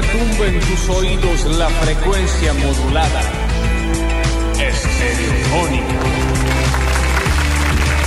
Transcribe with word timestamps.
retumbe 0.00 0.48
en 0.48 0.60
tus 0.60 0.88
oídos 0.90 1.44
la 1.56 1.70
frecuencia 1.70 2.52
modulada. 2.52 3.20
Estereofónica. 4.52 5.94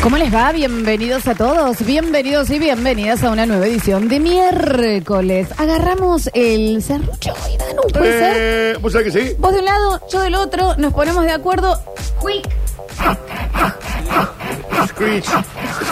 ¿Cómo 0.04 0.18
les 0.18 0.34
va? 0.34 0.52
Bienvenidos 0.52 1.28
a 1.28 1.34
todos, 1.34 1.84
bienvenidos 1.84 2.52
y 2.52 2.60
bienvenidas 2.60 3.24
a 3.24 3.32
una 3.32 3.48
nueva 3.48 3.66
edición 3.66 4.08
de 4.08 4.20
miércoles. 4.20 5.48
Agarramos 5.58 6.30
el 6.36 6.84
serrucho 6.84 7.34
hoy, 7.34 7.58
Danu, 7.58 7.82
¿puede 7.92 8.20
ser? 8.20 8.34
Eh, 8.38 8.78
¿Vos 8.80 8.94
sabés 8.94 9.12
que 9.12 9.22
sí? 9.22 9.36
Vos 9.40 9.52
de 9.52 9.60
un 9.60 9.66
lado, 9.66 10.00
yo 10.12 10.22
del 10.22 10.36
otro, 10.36 10.76
nos 10.78 10.94
ponemos 10.94 11.26
de 11.26 11.32
acuerdo. 11.32 11.82
Quick. 12.22 12.50
Screech, 15.00 15.26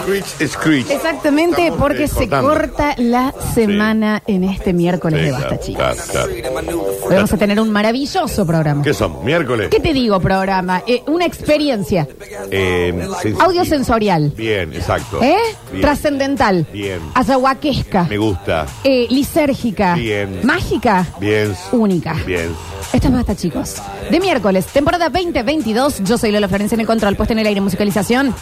screech, 0.01 0.49
screech. 0.51 0.89
Exactamente, 0.91 1.71
porque 1.79 2.09
se 2.09 2.27
cortando. 2.27 2.49
corta 2.49 2.93
la 2.97 3.33
semana 3.53 4.21
en 4.27 4.43
este 4.43 4.73
miércoles 4.73 5.23
de 5.23 5.31
Basta, 5.31 5.57
chicos. 5.61 5.81
claro, 6.11 6.27
claro. 6.35 6.83
Hoy 7.05 7.15
vamos 7.15 7.31
a 7.31 7.37
tener 7.37 7.57
un 7.61 7.69
maravilloso 7.71 8.45
programa. 8.45 8.83
¿Qué 8.83 8.93
somos? 8.93 9.23
¿Miércoles? 9.23 9.69
¿Qué 9.71 9.79
te 9.79 9.93
digo, 9.93 10.19
programa? 10.19 10.83
Eh, 10.85 11.03
una 11.07 11.25
experiencia. 11.25 12.05
Eh, 12.51 12.93
sensible. 13.21 13.37
Audio 13.45 13.63
sensorial. 13.63 14.33
Bien, 14.35 14.73
exacto. 14.73 15.23
¿Eh? 15.23 15.37
Bien. 15.71 15.81
Trascendental. 15.81 16.67
Bien. 16.73 16.99
Ayahuaquesca. 17.13 18.03
Me 18.09 18.17
gusta. 18.17 18.65
Eh, 18.83 19.07
lisérgica. 19.09 19.95
Bien. 19.95 20.41
Mágica. 20.43 21.05
Bien. 21.21 21.55
Única. 21.71 22.13
Bien. 22.25 22.53
Esto 22.91 23.07
es 23.07 23.13
basta, 23.13 23.35
chicos. 23.37 23.75
De 24.11 24.19
miércoles, 24.19 24.65
temporada 24.65 25.09
2022. 25.09 26.03
Yo 26.03 26.17
soy 26.17 26.31
Lola 26.31 26.47
Florencia 26.49 26.75
en 26.75 26.81
el 26.81 26.87
control, 26.87 27.15
puesta 27.15 27.33
en 27.33 27.39
el 27.39 27.47
aire, 27.47 27.61
musicalización. 27.61 28.35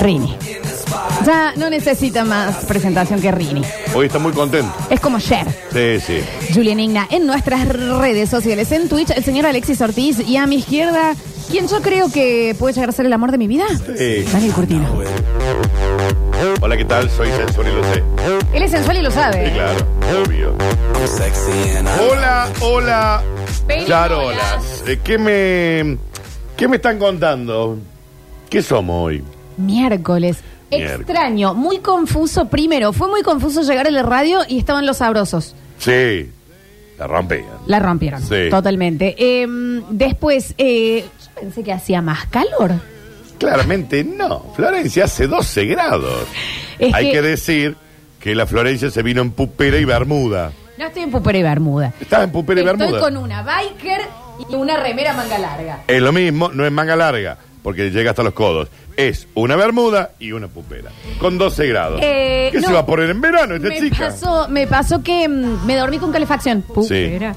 Rini. 0.00 0.36
Ya 1.24 1.52
no 1.56 1.70
necesita 1.70 2.24
más 2.24 2.64
presentación 2.66 3.20
que 3.20 3.32
Rini. 3.32 3.62
Hoy 3.94 4.06
está 4.06 4.18
muy 4.18 4.32
contento. 4.32 4.72
Es 4.90 5.00
como 5.00 5.18
Cher. 5.18 5.46
Sí, 5.72 6.00
sí. 6.00 6.20
Julián 6.54 6.78
Igna 6.80 7.06
en 7.10 7.26
nuestras 7.26 7.66
redes 7.68 8.28
sociales, 8.30 8.70
en 8.72 8.88
Twitch, 8.88 9.10
el 9.10 9.24
señor 9.24 9.46
Alexis 9.46 9.80
Ortiz 9.80 10.20
y 10.20 10.36
a 10.36 10.46
mi 10.46 10.56
izquierda, 10.56 11.14
quien 11.50 11.66
yo 11.68 11.80
creo 11.82 12.10
que 12.12 12.54
puede 12.58 12.74
llegar 12.74 12.90
a 12.90 12.92
ser 12.92 13.06
el 13.06 13.12
amor 13.12 13.32
de 13.32 13.38
mi 13.38 13.46
vida, 13.48 13.64
Sí. 13.96 14.24
Daniel 14.32 14.52
Curtino. 14.52 14.86
Hola, 16.60 16.76
¿qué 16.76 16.84
tal? 16.84 17.10
Soy 17.10 17.28
Sensor 17.30 17.66
y 17.66 17.72
lo 17.72 17.82
sé. 17.94 18.02
Él 18.52 18.62
es 18.62 18.70
sensual 18.70 18.98
y 18.98 19.02
lo 19.02 19.10
Sí, 19.10 19.16
sabe. 19.16 19.52
claro. 19.52 19.86
Obvio. 20.24 20.54
Hola, 22.10 22.48
hola. 22.60 23.22
Películas. 23.66 23.88
Charolas. 23.88 24.84
Eh, 24.86 25.00
¿Qué 25.02 25.18
me, 25.18 25.98
¿Qué 26.56 26.68
me 26.68 26.76
están 26.76 26.98
contando? 26.98 27.78
¿Qué 28.50 28.62
somos 28.62 29.06
hoy? 29.06 29.22
Miércoles. 29.56 30.38
Miércoles. 30.70 30.98
Extraño, 31.00 31.54
muy 31.54 31.78
confuso. 31.78 32.48
Primero, 32.48 32.92
fue 32.92 33.08
muy 33.08 33.22
confuso 33.22 33.62
llegar 33.62 33.86
a 33.86 33.90
la 33.90 34.02
radio 34.02 34.40
y 34.48 34.58
estaban 34.58 34.84
los 34.86 34.98
sabrosos. 34.98 35.54
Sí. 35.78 36.30
La 36.98 37.06
rompían. 37.06 37.44
La 37.66 37.78
rompieron. 37.78 38.22
Sí. 38.22 38.48
Totalmente. 38.50 39.14
Eh, 39.18 39.46
después, 39.90 40.54
eh, 40.58 41.04
yo 41.24 41.40
pensé 41.40 41.62
que 41.62 41.72
hacía 41.72 42.00
más 42.02 42.26
calor. 42.26 42.72
Claramente 43.38 44.02
no. 44.02 44.46
Florencia 44.56 45.04
hace 45.04 45.26
12 45.26 45.66
grados. 45.66 46.26
Es 46.78 46.92
Hay 46.92 47.06
que- 47.06 47.12
que 47.12 47.22
decir 47.22 47.76
que 48.20 48.34
la 48.34 48.46
Florencia 48.46 48.90
se 48.90 49.02
vino 49.02 49.22
en 49.22 49.30
pupera 49.30 49.78
y 49.78 49.84
bermuda. 49.86 50.52
No 50.76 50.86
estoy 50.86 51.04
en 51.04 51.10
pupera 51.10 51.38
y 51.38 51.42
bermuda. 51.42 51.94
Estaba 52.00 52.24
en 52.24 52.30
pupera 52.32 52.60
y 52.60 52.64
Estoy 52.64 52.78
bermuda. 52.78 53.00
con 53.00 53.16
una 53.16 53.42
biker 53.42 54.00
y 54.50 54.54
una 54.54 54.76
remera 54.76 55.14
manga 55.14 55.38
larga. 55.38 55.84
Es 55.86 56.02
lo 56.02 56.12
mismo, 56.12 56.50
no 56.52 56.66
es 56.66 56.72
manga 56.72 56.96
larga, 56.96 57.38
porque 57.66 57.90
llega 57.90 58.10
hasta 58.10 58.22
los 58.22 58.32
codos. 58.32 58.68
Es 58.96 59.26
una 59.34 59.56
bermuda 59.56 60.12
y 60.20 60.30
una 60.30 60.46
pupera. 60.46 60.92
Con 61.18 61.36
12 61.36 61.66
grados. 61.66 62.00
Eh, 62.00 62.50
¿Qué 62.52 62.60
no. 62.60 62.68
se 62.68 62.72
va 62.72 62.78
a 62.78 62.86
poner 62.86 63.10
en 63.10 63.20
verano 63.20 63.56
esta 63.56 63.66
Me 63.66 63.80
chica? 63.80 64.06
pasó, 64.06 64.46
me 64.48 64.68
pasó 64.68 65.02
que 65.02 65.28
mm, 65.28 65.66
me 65.66 65.74
dormí 65.74 65.98
con 65.98 66.12
calefacción. 66.12 66.62
Pupera. 66.62 67.34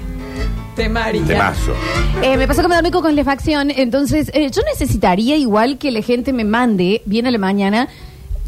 Temaría. 0.75 1.25
Temazo. 1.25 1.73
Eh, 2.21 2.37
me 2.37 2.47
pasó 2.47 2.61
que 2.61 2.67
me 2.67 2.75
dormí 2.75 2.91
con 2.91 3.01
calefacción, 3.01 3.71
entonces 3.71 4.29
eh, 4.35 4.51
yo 4.51 4.61
necesitaría 4.71 5.35
igual 5.35 5.79
que 5.79 5.89
la 5.89 6.03
gente 6.03 6.31
me 6.31 6.43
mande, 6.43 7.01
bien 7.05 7.25
a 7.25 7.31
la 7.31 7.39
mañana, 7.39 7.87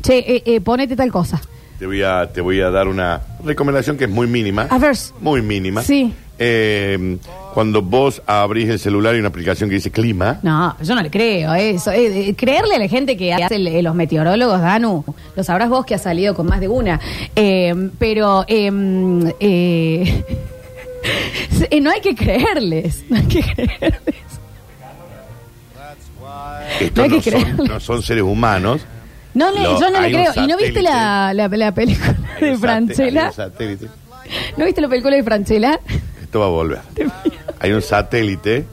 che, 0.04 0.20
eh, 0.20 0.44
eh, 0.46 0.62
ponete 0.62 0.96
tal 0.96 1.12
cosa. 1.12 1.42
Te 1.80 1.88
voy, 1.88 2.04
a, 2.04 2.32
te 2.32 2.42
voy 2.42 2.62
a 2.62 2.70
dar 2.70 2.88
una 2.88 3.22
recomendación 3.44 3.98
que 3.98 4.04
es 4.04 4.10
muy 4.12 4.28
mínima. 4.28 4.68
A 4.70 4.78
ver. 4.78 4.96
Muy 5.20 5.42
mínima. 5.42 5.82
Sí. 5.82 6.14
Eh, 6.38 7.18
cuando 7.54 7.82
vos 7.82 8.22
abrís 8.26 8.70
el 8.70 8.80
celular 8.80 9.16
y 9.16 9.20
una 9.20 9.28
aplicación 9.28 9.70
que 9.70 9.76
dice 9.76 9.92
clima, 9.92 10.40
No, 10.42 10.76
yo 10.82 10.96
no 10.96 11.02
le 11.02 11.10
creo 11.10 11.54
eso. 11.54 11.92
Eh, 11.92 12.30
eh, 12.30 12.36
creerle 12.36 12.76
a 12.76 12.80
la 12.80 12.88
gente 12.88 13.18
que 13.18 13.34
hace 13.34 13.56
el- 13.56 13.68
eh, 13.68 13.82
los 13.82 13.94
meteorólogos, 13.96 14.62
Danu, 14.62 15.04
lo 15.36 15.44
sabrás 15.44 15.70
vos 15.70 15.86
que 15.86 15.96
ha 15.96 16.00
salido 16.00 16.34
con 16.36 16.48
más 16.48 16.60
de 16.62 16.68
una. 16.70 17.00
Eh, 17.36 17.74
pero 18.00 18.46
eh, 18.48 18.72
eh, 19.40 20.24
eh, 21.70 21.82
no 21.82 21.90
hay 21.92 22.02
que 22.02 22.16
creerles. 22.16 23.04
No 23.10 23.18
hay 23.18 23.24
que 23.26 23.42
creerles. 23.42 24.16
estos 26.80 26.98
No 26.98 27.04
hay 27.04 27.10
no, 27.10 27.22
que 27.22 27.32
son, 27.32 27.42
creerle. 27.42 27.68
no 27.70 27.80
son 27.80 28.02
seres 28.02 28.24
humanos. 28.24 28.82
No, 29.34 29.50
Lo- 29.52 29.80
yo 29.80 29.90
no 29.90 30.00
le 30.02 30.08
hay 30.08 30.16
un 30.16 30.26
creo. 30.32 30.44
¿Y 30.44 30.48
no 30.48 30.58
viste 30.58 30.82
la, 30.82 31.34
la, 31.34 31.48
la 31.48 31.74
película 31.74 32.16
Hay 32.38 32.42
de 32.48 32.52
un 32.52 32.52
sate- 32.52 32.52
hay 32.52 32.58
Franchella? 32.58 33.26
un 33.28 33.34
satélite. 33.34 33.88
¿No 34.58 34.66
viste 34.66 34.82
la 34.82 34.88
película 34.90 35.16
de 35.16 35.24
Franchella? 35.24 35.80
Esto 36.32 36.40
va 36.40 36.46
a 36.46 36.50
volver. 36.50 36.80
Hay 37.60 37.74
un 37.74 37.82
satélite 37.82 38.64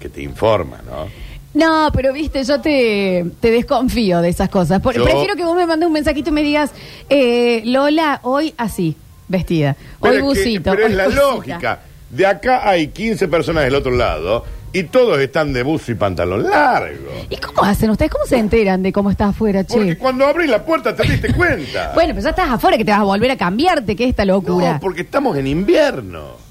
que 0.00 0.08
te 0.08 0.20
informa, 0.20 0.80
¿no? 0.84 1.06
No, 1.54 1.92
pero 1.92 2.12
viste, 2.12 2.42
yo 2.42 2.60
te, 2.60 3.24
te 3.38 3.52
desconfío 3.52 4.20
de 4.20 4.30
esas 4.30 4.48
cosas. 4.48 4.80
Por- 4.80 4.96
Yo- 4.96 5.04
Prefiero 5.04 5.36
que 5.36 5.44
vos 5.44 5.54
me 5.54 5.64
mandes 5.64 5.86
un 5.86 5.92
mensajito 5.92 6.30
y 6.30 6.32
me 6.32 6.42
digas, 6.42 6.72
eh, 7.08 7.62
Lola, 7.66 8.18
hoy 8.24 8.52
así, 8.56 8.96
vestida. 9.28 9.76
Hoy 10.00 10.10
es 10.10 10.16
que- 10.16 10.22
busito. 10.22 10.70
pero 10.72 10.86
hoy 10.86 10.90
es 10.90 10.96
la 10.98 11.06
lógica. 11.06 11.82
De 12.10 12.26
acá 12.26 12.68
hay 12.68 12.88
15 12.88 13.28
personas 13.28 13.62
del 13.62 13.76
otro 13.76 13.92
lado 13.92 14.44
y 14.72 14.82
todos 14.82 15.20
están 15.20 15.52
de 15.52 15.62
buzo 15.62 15.92
y 15.92 15.94
pantalón 15.94 16.42
largo. 16.50 17.12
¿Y 17.30 17.36
cómo 17.36 17.62
hacen 17.62 17.90
ustedes? 17.90 18.10
¿Cómo 18.10 18.26
se 18.26 18.38
enteran 18.38 18.82
de 18.82 18.92
cómo 18.92 19.12
está 19.12 19.28
afuera, 19.28 19.62
che? 19.62 19.76
Porque 19.76 19.96
cuando 19.98 20.26
abrís 20.26 20.50
la 20.50 20.64
puerta 20.64 20.96
te 20.96 21.04
diste 21.04 21.32
cuenta. 21.32 21.92
Bueno, 21.94 22.12
pero 22.12 22.24
ya 22.24 22.30
estás 22.30 22.50
afuera 22.50 22.76
que 22.76 22.84
te 22.84 22.90
vas 22.90 22.98
a 23.02 23.04
volver 23.04 23.30
a 23.30 23.36
cambiarte, 23.36 23.94
que 23.94 24.08
esta 24.08 24.24
locura. 24.24 24.72
no, 24.72 24.80
porque 24.80 25.02
estamos 25.02 25.36
en 25.38 25.46
invierno. 25.46 26.42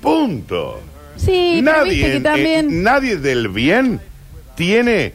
Punto. 0.00 0.80
sí, 1.16 1.60
pero 1.64 1.78
nadie, 1.78 1.90
viste 1.90 2.06
que 2.10 2.16
en- 2.16 2.22
también... 2.22 2.66
eh, 2.66 2.72
nadie 2.82 3.16
del 3.16 3.48
bien 3.48 4.00
tiene 4.54 5.12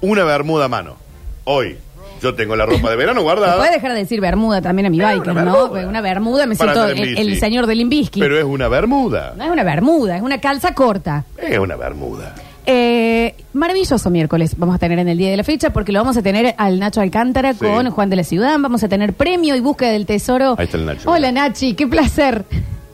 una 0.00 0.24
bermuda 0.24 0.66
a 0.66 0.68
mano. 0.68 0.96
Hoy, 1.44 1.76
yo 2.22 2.34
tengo 2.34 2.56
la 2.56 2.66
ropa 2.66 2.90
de 2.90 2.96
verano 2.96 3.22
guardada. 3.22 3.56
Puede 3.56 3.72
dejar 3.72 3.92
de 3.92 3.98
decir 3.98 4.20
bermuda 4.20 4.60
también 4.62 4.86
a 4.86 4.90
mi 4.90 4.98
biker, 4.98 5.30
una 5.30 5.44
¿no? 5.44 5.52
bermuda. 5.68 5.88
Una 5.88 6.00
bermuda 6.00 6.46
me 6.46 6.56
Para 6.56 6.72
siento 6.72 6.80
andar 6.90 6.96
en 6.96 7.02
el, 7.02 7.08
bici. 7.16 7.22
el 7.32 7.38
señor 7.40 7.66
del 7.66 7.78
Limbisky. 7.78 8.20
Pero 8.20 8.38
es 8.38 8.44
una 8.44 8.68
bermuda. 8.68 9.34
No 9.36 9.44
es 9.44 9.50
una 9.50 9.62
bermuda, 9.64 10.16
es 10.16 10.22
una 10.22 10.40
calza 10.40 10.74
corta. 10.74 11.24
Es 11.38 11.58
una 11.58 11.76
bermuda. 11.76 12.34
Eh, 12.66 13.34
maravilloso 13.52 14.08
miércoles 14.08 14.54
vamos 14.56 14.74
a 14.74 14.78
tener 14.78 14.98
en 14.98 15.06
el 15.08 15.18
día 15.18 15.30
de 15.30 15.36
la 15.36 15.44
fecha 15.44 15.68
porque 15.70 15.92
lo 15.92 15.98
vamos 15.98 16.16
a 16.16 16.22
tener 16.22 16.54
al 16.56 16.78
Nacho 16.78 17.02
Alcántara 17.02 17.52
Sí. 17.52 17.58
con 17.58 17.90
Juan 17.90 18.08
de 18.08 18.16
la 18.16 18.24
Ciudad. 18.24 18.56
Vamos 18.58 18.82
a 18.82 18.88
tener 18.88 19.12
premio 19.12 19.54
y 19.54 19.60
búsqueda 19.60 19.90
del 19.90 20.06
tesoro. 20.06 20.54
Ahí 20.56 20.64
está 20.64 20.78
el 20.78 20.86
Nacho. 20.86 21.10
Hola 21.10 21.30
Nachi, 21.30 21.74
qué 21.74 21.86
placer. 21.86 22.44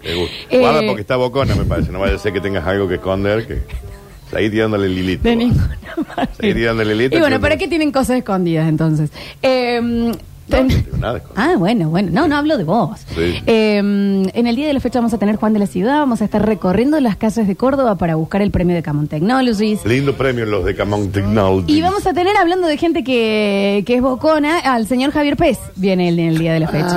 Me 0.02 0.14
gusta. 0.14 0.36
Eh, 0.50 0.58
Guarda 0.58 0.82
porque 0.86 1.02
está 1.02 1.16
bocona, 1.16 1.54
me 1.54 1.64
parece. 1.64 1.92
No 1.92 2.00
vaya 2.00 2.14
a 2.14 2.18
ser 2.18 2.32
que 2.32 2.40
tengas 2.40 2.66
algo 2.66 2.88
que 2.88 2.94
esconder. 2.94 3.46
Que... 3.46 3.62
Ahí 4.36 4.48
tirándole 4.48 4.86
el 4.86 4.96
hilito. 4.96 5.24
De 5.24 5.36
ninguna 5.36 5.78
Ahí 6.16 6.54
tirándole 6.54 6.92
el 6.92 7.00
hilito. 7.00 7.16
Y 7.16 7.20
bueno, 7.20 7.40
¿para 7.40 7.56
qué 7.56 7.68
tienen 7.68 7.90
cosas 7.92 8.18
escondidas 8.18 8.68
entonces? 8.68 9.10
Eh, 9.42 10.12
No, 10.50 10.56
ten- 10.56 10.68
no 10.68 10.74
tengo 10.84 10.96
nada 10.98 11.16
escondido. 11.18 11.50
Ah, 11.50 11.56
bueno, 11.58 11.88
bueno. 11.90 12.08
No, 12.12 12.28
no 12.28 12.36
hablo 12.36 12.58
de 12.58 12.64
vos. 12.64 12.98
Sí. 13.14 13.34
Eh, 13.46 13.76
en 13.78 14.46
el 14.46 14.56
día 14.56 14.66
de 14.66 14.74
la 14.74 14.80
fecha 14.80 14.98
vamos 14.98 15.12
a 15.14 15.18
tener 15.18 15.36
Juan 15.36 15.52
de 15.52 15.58
la 15.60 15.66
Ciudad, 15.66 15.98
vamos 16.00 16.20
a 16.22 16.24
estar 16.24 16.44
recorriendo 16.44 16.98
las 17.00 17.16
calles 17.16 17.46
de 17.46 17.56
Córdoba 17.56 17.96
para 17.96 18.14
buscar 18.16 18.42
el 18.42 18.50
premio 18.50 18.74
de 18.76 18.82
Camon 18.82 19.06
Technologies. 19.08 19.84
Lindo 19.84 20.14
premio 20.16 20.44
los 20.46 20.64
de 20.64 20.74
Camon 20.74 21.10
Technology. 21.10 21.72
Y 21.72 21.80
vamos 21.82 22.06
a 22.06 22.12
tener, 22.12 22.36
hablando 22.36 22.66
de 22.66 22.76
gente 22.76 23.04
que, 23.04 23.82
que 23.86 23.94
es 23.96 24.02
bocona, 24.02 24.58
al 24.58 24.86
señor 24.86 25.12
Javier 25.12 25.36
Pez. 25.36 25.58
Viene 25.76 26.08
en 26.08 26.18
el 26.18 26.38
día 26.38 26.52
de 26.54 26.60
la 26.60 26.68
fecha. 26.68 26.88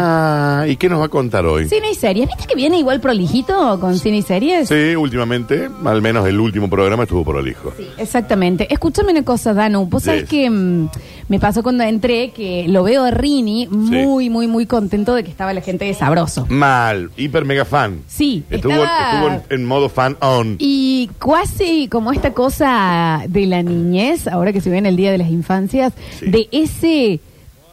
Ah, 0.61 0.67
¿y 0.67 0.75
qué 0.75 0.89
nos 0.89 0.99
va 0.99 1.05
a 1.05 1.09
contar 1.09 1.45
hoy? 1.45 1.67
Cine 1.67 1.91
y 1.91 1.95
series. 1.95 2.27
¿Viste 2.27 2.45
que 2.47 2.55
viene 2.55 2.77
igual 2.79 2.99
prolijito 2.99 3.79
con 3.79 3.97
cine 3.99 4.17
y 4.17 4.21
series? 4.21 4.67
Sí, 4.69 4.95
últimamente, 4.95 5.69
al 5.85 6.01
menos 6.01 6.27
el 6.27 6.39
último 6.39 6.69
programa 6.69 7.03
estuvo 7.03 7.23
prolijo. 7.23 7.73
Exactamente. 7.97 8.71
Escúchame 8.73 9.11
una 9.11 9.23
cosa, 9.23 9.53
Danu. 9.53 9.85
Vos 9.85 10.03
sabés 10.03 10.21
Yes. 10.21 10.29
que 10.29 10.49
mm, 10.49 10.89
me 11.29 11.39
pasó 11.39 11.63
cuando 11.63 11.83
entré 11.83 12.31
que 12.31 12.65
lo 12.67 12.83
veo 12.83 13.03
a 13.03 13.11
Rini 13.11 13.67
muy, 13.67 14.29
muy, 14.29 14.47
muy 14.47 14.65
contento 14.65 15.15
de 15.15 15.23
que 15.23 15.31
estaba 15.31 15.53
la 15.53 15.61
gente 15.61 15.85
de 15.85 15.93
Sabroso. 15.93 16.45
Mal, 16.49 17.11
hiper 17.17 17.45
mega 17.45 17.63
fan. 17.65 18.01
Sí, 18.07 18.43
Estuvo, 18.49 18.73
estaba- 18.73 19.11
estuvo 19.13 19.27
en, 19.49 19.61
en 19.61 19.65
modo 19.65 19.89
fan 19.89 20.17
on. 20.21 20.57
Y 20.59 21.09
casi 21.19 21.87
como 21.87 22.11
esta 22.11 22.33
cosa 22.33 23.23
de 23.27 23.45
la 23.45 23.63
niñez, 23.63 24.27
ahora 24.27 24.51
que 24.53 24.61
se 24.61 24.69
ve 24.69 24.77
en 24.77 24.85
el 24.85 24.95
Día 24.95 25.11
de 25.11 25.17
las 25.17 25.29
Infancias, 25.29 25.93
Sí. 26.19 26.29
de 26.29 26.49
ese 26.51 27.19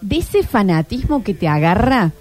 de 0.01 0.17
ese 0.17 0.43
fanatismo 0.43 1.23
que 1.23 1.35
te 1.35 1.47
agarra 1.47 2.13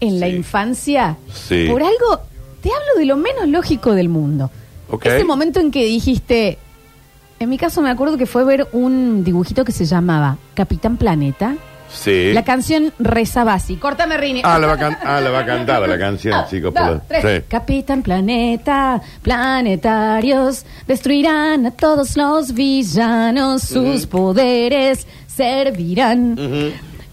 en 0.00 0.18
la 0.20 0.26
Sí. 0.28 0.34
infancia 0.36 1.16
Sí. 1.32 1.66
por 1.70 1.82
algo, 1.82 2.20
te 2.62 2.68
hablo 2.70 2.98
de 2.98 3.04
lo 3.06 3.16
menos 3.16 3.46
lógico 3.48 3.92
del 3.94 4.08
mundo. 4.08 4.50
Ok. 4.90 5.06
Ese 5.06 5.24
momento 5.24 5.60
en 5.60 5.70
que 5.70 5.84
dijiste, 5.84 6.58
en 7.40 7.48
mi 7.48 7.58
caso 7.58 7.82
me 7.82 7.90
acuerdo 7.90 8.16
que 8.16 8.26
fue 8.26 8.44
ver 8.44 8.68
un 8.72 9.24
dibujito 9.24 9.64
que 9.64 9.72
se 9.72 9.84
llamaba 9.84 10.36
Capitán 10.54 10.96
Planeta 10.96 11.54
Sí. 11.92 12.32
La 12.32 12.42
canción 12.42 12.92
rezaba 12.98 13.54
así. 13.54 13.76
Córtame, 13.76 14.16
Rini. 14.16 14.40
Ah, 14.42 14.58
la 14.58 14.66
va 14.66 14.72
a, 14.72 14.78
can- 14.78 14.98
ah, 15.04 15.20
la 15.20 15.30
va 15.30 15.40
a 15.40 15.46
cantar 15.46 15.88
la 15.88 15.96
canción, 15.96 16.34
Ah, 16.34 16.46
chicos. 16.50 16.74
dos, 16.74 16.82
por 16.82 16.92
lo- 16.96 17.02
tres. 17.06 17.22
Sí. 17.42 17.44
Capitán 17.48 18.02
Planeta, 18.02 19.00
planetarios, 19.22 20.64
destruirán 20.88 21.66
a 21.66 21.70
todos 21.70 22.16
los 22.16 22.52
villanos, 22.52 23.62
sus 23.62 24.06
poderes 24.06 25.06
servirán. 25.28 26.36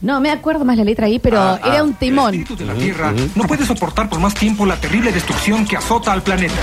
No 0.02 0.20
me 0.20 0.32
acuerdo 0.32 0.66
más 0.66 0.78
la 0.78 0.84
letra 0.84 1.06
ahí, 1.06 1.20
pero 1.20 1.40
Ah, 1.40 1.60
era 1.64 1.80
ah. 1.80 1.84
un 1.84 1.90
El 1.92 1.96
timón. 1.98 2.34
espíritu 2.34 2.56
de 2.56 2.66
la 2.66 2.74
Tierra 2.74 3.14
no 3.36 3.44
puede 3.44 3.66
soportar 3.68 4.10
por 4.10 4.20
más 4.20 4.34
tiempo 4.34 4.66
la 4.66 4.78
terrible 4.78 5.12
destrucción 5.12 5.64
que 5.64 5.78
azota 5.78 6.12
al 6.12 6.24
planeta. 6.24 6.56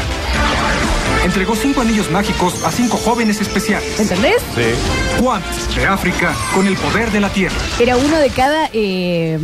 Entregó 1.24 1.54
cinco 1.56 1.80
anillos 1.82 2.10
mágicos 2.10 2.64
a 2.64 2.70
cinco 2.70 2.96
jóvenes 2.96 3.40
especiales. 3.40 3.98
¿Entendés? 4.00 4.36
Sí. 4.54 4.62
Juan, 5.20 5.42
de 5.74 5.86
África, 5.86 6.32
con 6.54 6.66
el 6.66 6.76
poder 6.76 7.10
de 7.10 7.20
la 7.20 7.28
Tierra. 7.28 7.56
Era 7.78 7.96
uno 7.96 8.16
de 8.18 8.30
cada 8.30 8.70
eh, 8.72 9.38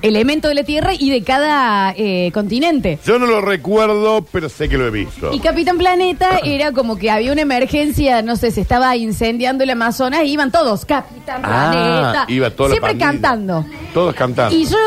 elemento 0.00 0.48
de 0.48 0.54
la 0.54 0.64
Tierra 0.64 0.92
y 0.98 1.10
de 1.10 1.22
cada 1.22 1.92
eh, 1.96 2.30
continente. 2.32 2.98
Yo 3.06 3.18
no 3.18 3.26
lo 3.26 3.40
recuerdo, 3.40 4.24
pero 4.32 4.48
sé 4.48 4.68
que 4.68 4.76
lo 4.78 4.86
he 4.86 4.90
visto. 4.90 5.32
Y 5.32 5.40
Capitán 5.40 5.78
Planeta 5.78 6.38
era 6.44 6.72
como 6.72 6.96
que 6.96 7.10
había 7.10 7.30
una 7.32 7.42
emergencia, 7.42 8.22
no 8.22 8.36
sé, 8.36 8.50
se 8.50 8.62
estaba 8.62 8.96
incendiando 8.96 9.64
el 9.64 9.70
Amazonas 9.70 10.22
y 10.24 10.32
iban 10.32 10.50
todos, 10.50 10.84
Capitán 10.84 11.42
Planeta. 11.42 12.22
Ah, 12.22 12.26
iba 12.28 12.50
toda 12.50 12.70
la 12.70 12.74
Siempre 12.74 12.90
pandilla. 12.92 13.10
cantando. 13.12 13.66
Todos 13.94 14.14
cantando. 14.14 14.56
Y 14.56 14.64
yo, 14.66 14.78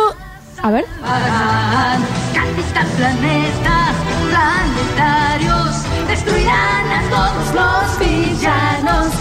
a 0.61 0.71
ver. 0.71 0.85
Capitán 2.33 2.87
Planeta, 2.97 3.91
planetarios, 4.29 5.24
destruirán 6.25 6.87
a 6.87 7.09
todos 7.09 7.55
los 7.55 7.99
villanos. 7.99 9.13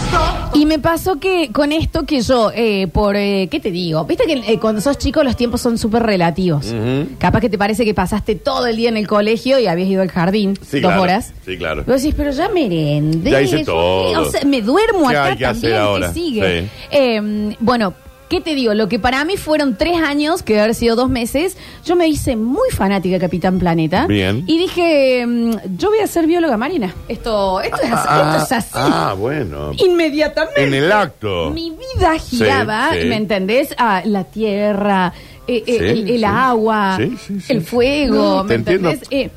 Y 0.53 0.65
me 0.65 0.79
pasó 0.79 1.19
que 1.19 1.51
con 1.51 1.71
esto 1.73 2.03
que 2.05 2.21
yo, 2.21 2.49
eh, 2.55 2.87
por, 2.87 3.15
eh, 3.17 3.49
¿qué 3.51 3.59
te 3.59 3.71
digo? 3.71 4.05
Viste 4.05 4.23
que 4.25 4.33
eh, 4.53 4.57
cuando 4.59 4.79
sos 4.79 4.97
chico 4.97 5.21
los 5.23 5.35
tiempos 5.35 5.61
son 5.61 5.77
súper 5.77 6.03
relativos. 6.03 6.73
Capaz 7.17 7.41
que 7.41 7.49
te 7.49 7.57
parece 7.57 7.83
que 7.83 7.93
pasaste 7.93 8.35
todo 8.35 8.65
el 8.67 8.77
día 8.77 8.89
en 8.89 8.97
el 8.97 9.07
colegio 9.07 9.59
y 9.59 9.67
habías 9.67 9.89
ido 9.89 10.01
al 10.01 10.09
jardín 10.11 10.57
Sí, 10.61 10.79
dos 10.79 10.89
claro. 10.89 11.01
horas. 11.01 11.33
Sí, 11.45 11.57
claro. 11.57 11.83
Vos 11.85 12.01
decís, 12.01 12.15
pero 12.17 12.31
ya 12.31 12.47
merendé. 12.49 13.31
Ya 13.31 13.41
hice 13.41 13.59
yo- 13.59 13.65
todo. 13.65 14.21
O 14.21 14.25
sea, 14.25 14.41
me 14.45 14.61
duermo 14.61 15.09
¿Qué 15.09 15.17
acá 15.17 15.25
hay 15.25 15.37
que 15.37 15.45
hacer 15.45 15.61
también, 15.71 15.81
ahora? 15.81 16.07
que 16.07 16.13
sigue. 16.13 16.61
Sí. 16.61 16.67
Eh, 16.91 17.55
bueno, 17.59 17.93
¿qué 18.29 18.41
te 18.41 18.55
digo? 18.55 18.73
Lo 18.73 18.87
que 18.89 18.99
para 18.99 19.23
mí 19.25 19.37
fueron 19.37 19.77
tres 19.77 19.97
años, 20.01 20.43
que 20.43 20.53
debe 20.53 20.63
haber 20.63 20.75
sido 20.75 20.95
dos 20.95 21.09
meses, 21.09 21.57
yo 21.85 21.95
me 21.95 22.07
hice 22.07 22.35
muy 22.35 22.69
fanática 22.71 23.13
de 23.15 23.19
Capitán 23.19 23.59
Planeta. 23.59 24.07
Bien. 24.07 24.43
Y 24.47 24.57
dije, 24.57 25.25
mm, 25.25 25.77
yo 25.77 25.89
voy 25.89 25.99
a 25.99 26.07
ser 26.07 26.27
bióloga 26.27 26.57
marina. 26.57 26.93
Esto, 27.07 27.61
esto, 27.61 27.77
es, 27.83 27.91
así, 27.91 28.07
esto 28.09 28.37
es 28.45 28.51
así. 28.51 28.69
ah, 28.73 29.15
bueno. 29.17 29.71
Inmediatamente. 29.77 30.63
En 30.63 30.73
el 30.73 30.91
acto. 30.91 31.51
Mi 31.51 31.71
vida 31.71 32.17
giraba, 32.19 32.89
Sí, 32.93 33.01
sí. 33.01 33.07
¿me 33.07 33.15
entendés? 33.17 33.75
A 33.77 34.01
la 34.05 34.23
tierra, 34.23 35.13
eh, 35.47 35.63
eh, 35.67 35.77
Sí, 35.79 35.83
el, 35.85 36.09
el 36.09 36.17
sí. 36.19 36.23
agua, 36.25 36.97
Sí, 36.97 37.17
sí, 37.25 37.39
sí. 37.41 37.53
el 37.53 37.61
fuego, 37.61 38.15
No, 38.15 38.43
¿me 38.43 38.47
te 38.49 38.55
entiendo. 38.55 38.89
entendés? 38.89 39.09
Eh, 39.25 39.29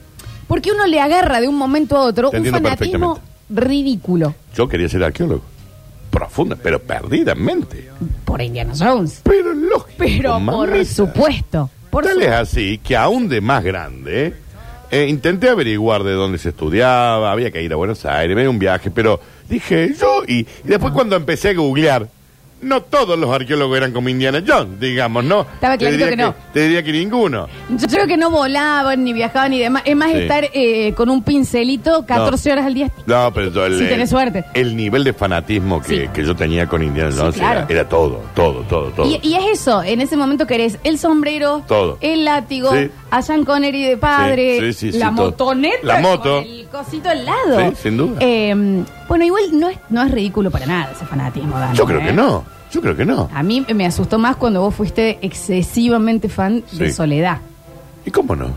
porque 0.46 0.73
uno 0.73 0.87
le 0.87 0.99
agarra 1.00 1.40
de 1.43 1.49
un 1.49 1.56
momento 1.56 1.96
a 1.96 2.00
otro 2.00 2.31
Te 2.31 2.38
un 2.40 2.46
entiendo 2.46 2.69
fanatismo 2.70 3.19
ridículo 3.50 4.35
Yo 4.55 4.69
quería 4.69 4.88
ser 4.88 5.02
arqueólogo. 5.05 5.43
Profunda, 6.11 6.57
pero 6.61 6.81
perdidamente. 6.81 7.89
por 8.25 8.41
Indiana 8.43 8.73
Jones. 8.79 9.21
Pero 9.23 9.53
lógico. 9.53 9.95
Pero 9.99 10.33
por 10.33 10.41
mamita. 10.41 10.85
supuesto. 10.85 11.71
Por 11.91 12.05
Tal 12.05 12.21
es 12.23 12.29
así 12.29 12.79
que 12.79 12.97
aún 12.97 13.29
de 13.29 13.41
más 13.41 13.65
grande, 13.65 14.35
eh, 14.91 15.07
intenté 15.09 15.49
averiguar 15.49 16.03
de 16.03 16.13
dónde 16.13 16.39
se 16.39 16.51
estudiaba, 16.51 17.33
había 17.33 17.51
que 17.51 17.63
ir 17.63 17.73
a 17.73 17.77
Buenos 17.77 18.05
Aires, 18.05 18.35
me 18.35 18.43
dio 18.43 18.51
un 18.51 18.59
viaje, 18.59 18.91
pero 18.91 19.21
dije 19.49 19.95
yo, 19.99 20.23
y, 20.27 20.41
y 20.41 20.47
después 20.65 20.93
cuando 20.93 21.17
empecé 21.17 21.51
a 21.51 21.55
googlear, 21.55 22.09
no 22.61 22.83
todos 22.83 23.19
los 23.19 23.31
arqueólogos 23.31 23.77
eran 23.77 23.93
como 23.93 24.09
Indiana 24.09 24.43
Jones, 24.47 24.81
digamos, 24.81 25.25
¿no? 25.25 25.43
Estaba 25.55 25.75
Te 25.79 25.85
clarito 25.87 26.05
diría 26.07 26.11
que 26.11 26.17
no. 26.23 26.35
Te 26.53 26.61
diría 26.63 26.83
que 26.83 26.93
ninguno. 26.93 27.49
Yo 27.71 27.87
creo 27.89 28.07
que 28.07 28.17
no 28.17 28.31
volaban, 28.31 29.05
ni 29.05 29.13
viajaban, 29.13 29.51
ni 29.51 29.59
demás. 29.61 29.83
Es 29.85 29.95
más, 29.97 30.11
Sí. 30.13 30.19
estar 30.19 30.45
eh, 30.53 30.93
con 30.95 31.09
un 31.11 31.23
pincelito 31.23 32.05
14 32.07 32.53
horas 32.53 32.67
al 32.67 32.75
día. 32.75 32.91
No, 33.07 33.31
pero 33.33 33.53
yo, 33.53 33.67
el, 33.67 33.79
Si 33.79 33.85
tenés 33.87 34.11
suerte. 34.11 34.45
el 34.55 34.77
nivel 34.77 35.05
de 35.05 35.13
fanatismo 35.13 35.81
que, 35.83 36.07
Sí. 36.07 36.09
que 36.13 36.25
yo 36.25 36.35
tenía 36.35 36.67
con 36.67 36.83
Indiana 36.83 37.15
Jones 37.17 37.37
claro. 37.37 37.61
era, 37.61 37.67
era 37.81 37.89
todo, 37.89 38.23
todo, 38.35 38.63
todo, 38.69 38.87
todo. 38.91 39.07
Y, 39.07 39.21
y 39.23 39.35
es 39.35 39.61
eso, 39.61 39.83
en 39.83 40.01
ese 40.01 40.17
momento 40.17 40.47
querés 40.47 40.79
el 40.85 40.99
sombrero, 40.99 41.63
Todo. 41.69 41.99
el 42.01 42.25
látigo, 42.25 42.73
Sí. 42.75 42.91
a 43.11 43.23
Sean 43.23 43.45
Connery 43.45 43.83
de 43.85 43.97
padre, 43.97 44.59
Sí, 44.61 44.73
sí, 44.73 44.93
sí, 44.93 44.99
la 44.99 45.11
sí, 45.11 45.17
todo. 45.17 45.27
motoneta, 45.27 45.79
La 45.87 46.01
moto. 46.01 46.37
con 46.43 46.45
el 46.45 46.67
cosito 46.71 47.09
al 47.09 47.25
lado. 47.25 47.71
Sí, 47.71 47.77
sin 47.83 47.97
duda. 47.97 48.17
Eh, 48.21 48.83
bueno, 49.09 49.25
igual 49.25 49.45
no 49.53 49.69
es, 49.69 49.79
no 49.91 50.03
es 50.03 50.11
ridículo 50.11 50.51
para 50.51 50.67
nada 50.67 50.93
ese 50.95 51.07
fanatismo, 51.07 51.59
Dani, 51.59 51.77
yo 51.77 51.87
creo 51.87 52.01
¿eh? 52.01 52.07
que 52.07 52.13
no, 52.13 52.45
yo 52.71 52.81
creo 52.81 52.97
que 52.97 53.05
no. 53.05 53.29
A 53.35 53.43
mí 53.43 53.65
me 53.75 53.87
asustó 53.87 54.19
más 54.19 54.37
cuando 54.37 54.61
vos 54.61 54.75
fuiste 54.75 55.19
excesivamente 55.23 56.29
fan 56.29 56.63
de 56.73 56.89
Sí. 56.89 56.93
Soledad. 56.93 57.39
¿Y 58.05 58.11
cómo 58.11 58.37
no? 58.37 58.53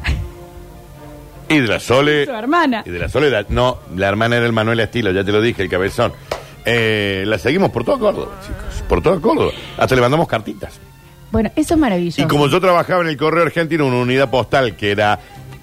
Y 1.50 1.60
de 1.60 1.68
la 1.68 1.80
Sole. 1.80 2.26
Su 2.28 2.32
hermana. 2.32 2.84
Y 2.86 2.90
de 2.90 3.00
la 3.00 3.10
Soledad. 3.10 3.48
No, 3.50 3.80
la 3.96 4.08
hermana 4.08 4.38
era 4.38 4.46
el 4.46 4.54
Manuel 4.54 4.80
Estilo, 4.80 5.12
ya 5.12 5.24
te 5.24 5.32
lo 5.32 5.42
dije, 5.42 5.64
el 5.64 5.70
cabezón. 5.70 6.14
Eh, 6.64 7.24
la 7.26 7.38
seguimos 7.40 7.72
por 7.72 7.84
todo 7.84 8.00
Córdoba, 8.00 8.32
chicos. 8.46 8.84
Por 8.88 9.02
todo 9.02 9.20
Córdoba. 9.20 9.52
Hasta 9.78 9.96
le 9.96 10.02
mandamos 10.02 10.28
cartitas. 10.28 10.80
Bueno, 11.32 11.50
eso 11.56 11.74
es 11.74 11.80
maravilloso. 11.80 12.22
Y 12.22 12.26
como 12.26 12.48
yo 12.48 12.60
trabajaba 12.62 13.02
en 13.02 13.08
el 13.08 13.18
Correo 13.18 13.44
Argentino, 13.44 13.86
una 13.88 13.98
unidad 13.98 14.30
postal 14.30 14.76
que 14.76 14.92
era 14.92 15.20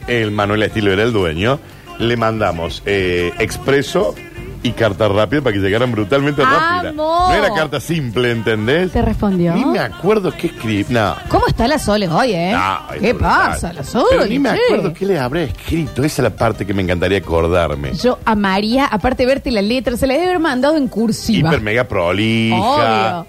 el 0.06 0.31
Manuel 0.31 0.62
Estilo, 0.62 0.93
era 0.93 1.02
el 1.02 1.12
dueño, 1.12 1.61
le 1.99 2.17
mandamos 2.17 2.82
eh, 2.87 3.32
expreso 3.38 4.14
y 4.62 4.72
carta 4.72 5.08
rápida 5.08 5.40
para 5.43 5.52
que 5.55 5.60
llegaran 5.60 5.90
brutalmente 5.93 6.43
rápida. 6.43 6.90
¡Amo! 6.90 7.26
No 7.28 7.34
era 7.34 7.55
carta 7.55 7.81
simple, 7.81 8.31
¿entendés? 8.31 8.93
¿Te 8.93 9.02
respondió? 9.02 9.55
Ni 9.55 9.64
me 9.64 9.78
acuerdo 9.78 10.32
qué 10.32 10.49
escribí. 10.49 10.87
No. 10.88 11.14
¿Cómo 11.28 11.46
está 11.46 11.69
la 11.69 11.78
Sole 11.78 12.08
hoy, 12.08 12.32
eh? 12.32 12.52
No, 12.52 12.94
es 12.94 13.00
¿Qué 13.00 13.12
brutal. 13.12 13.50
pasa, 13.50 13.72
la 13.72 13.84
Sole? 13.84 14.06
Pero 14.10 14.26
ni 14.26 14.38
me 14.38 14.50
che? 14.50 14.60
acuerdo 14.66 14.93
qué 14.94 15.06
le 15.06 15.19
habré 15.19 15.44
escrito. 15.44 16.02
Esa 16.05 16.22
es 16.22 16.31
la 16.31 16.37
parte 16.37 16.66
que 16.66 16.75
me 16.75 16.82
encantaría 16.82 17.19
acordarme. 17.19 17.93
Yo 17.94 18.19
amaría, 18.25 18.87
aparte 18.87 19.22
de 19.25 19.26
verte 19.26 19.50
la 19.50 19.62
letra, 19.62 19.96
se 19.96 20.06
la 20.06 20.14
debe 20.14 20.26
haber 20.26 20.38
mandado 20.40 20.76
en 20.76 20.88
cursiva. 20.88 21.49
Hiper 21.49 21.61
mega 21.61 21.84
prolija. 21.84 23.25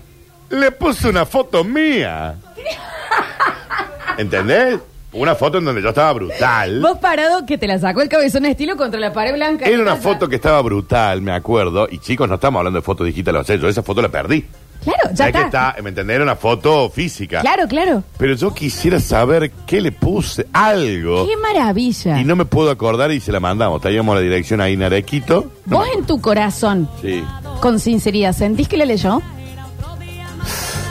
Le 0.50 0.72
puse 0.72 1.10
una 1.10 1.26
foto 1.26 1.64
mía. 1.64 2.36
¿Entendés? 4.18 4.80
Una 5.12 5.34
foto 5.34 5.58
en 5.58 5.66
donde 5.66 5.82
yo 5.82 5.90
estaba 5.90 6.14
brutal. 6.14 6.82
Vos 6.82 7.00
parado 7.00 7.46
que 7.46 7.58
te 7.58 7.66
la 7.68 7.80
sacó 7.80 8.02
el 8.02 8.10
cabezón 8.10 8.46
estilo 8.46 8.78
contra 8.78 9.00
la 9.00 9.12
pared 9.12 9.34
blanca. 9.34 9.66
Era 9.66 9.82
una 9.82 9.96
foto 9.96 10.30
que 10.30 10.36
estaba 10.36 10.62
brutal, 10.62 11.22
me 11.22 11.32
acuerdo. 11.32 11.88
Y 11.90 11.98
chicos, 11.98 12.30
no 12.30 12.36
estamos 12.36 12.60
hablando 12.60 12.80
de 12.80 12.84
fotos 12.86 13.08
digitales. 13.08 13.42
O 13.42 13.44
sea, 13.44 13.56
yo 13.56 13.68
esa 13.68 13.82
foto 13.82 14.02
la 14.04 14.10
perdí. 14.10 14.46
Claro, 14.84 15.10
ya 15.14 15.28
Es 15.28 15.34
que 15.36 15.42
está. 15.42 15.70
está, 15.72 15.82
¿me 15.82 15.90
entendés? 15.90 16.16
Era 16.16 16.24
una 16.24 16.36
foto 16.38 16.90
física. 16.90 17.42
Claro, 17.42 17.68
claro. 17.68 18.04
Pero 18.18 18.36
yo 18.36 18.54
quisiera 18.54 19.00
saber 19.00 19.52
qué 19.66 19.82
le 19.82 19.92
puse. 19.92 20.46
Algo. 20.54 21.28
Qué 21.28 21.36
maravilla. 21.38 22.20
Y 22.22 22.24
no 22.24 22.36
me 22.38 22.46
puedo 22.46 22.70
acordar 22.70 23.12
y 23.12 23.20
se 23.20 23.32
la 23.32 23.40
mandamos. 23.42 23.82
Traíamos 23.82 24.16
la 24.16 24.22
dirección 24.22 24.62
ahí 24.62 24.74
en 24.74 24.84
Arequito. 24.84 25.52
No 25.66 25.80
Vos 25.80 25.88
me- 25.88 26.00
en 26.00 26.06
tu 26.06 26.22
corazón, 26.22 26.88
Sí. 27.02 27.24
con 27.62 27.80
sinceridad, 27.80 28.32
¿sentís 28.34 28.68
que 28.70 28.78
la 28.78 28.86
leyó? 28.86 29.22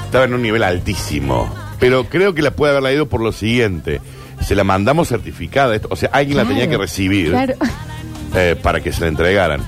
Estaba 0.07 0.25
en 0.25 0.35
un 0.35 0.43
nivel 0.43 0.63
altísimo. 0.65 1.49
Pero 1.81 2.05
creo 2.05 2.35
que 2.35 2.43
la 2.43 2.51
puede 2.51 2.73
haber 2.73 2.83
leído 2.85 3.07
por 3.07 3.21
lo 3.21 3.33
siguiente. 3.33 4.01
Se 4.45 4.55
la 4.55 4.65
mandamos 4.65 5.09
certificada. 5.09 5.75
esto- 5.77 5.89
O 5.91 5.97
sea, 5.97 6.11
alguien 6.13 6.37
la 6.37 6.45
tenía 6.45 6.69
que 6.69 6.77
recibir 6.77 7.31
Claro. 7.31 7.55
eh, 8.35 8.57
para 8.63 8.81
que 8.81 8.93
se 8.93 9.01
la 9.03 9.09
entregaran. 9.09 9.61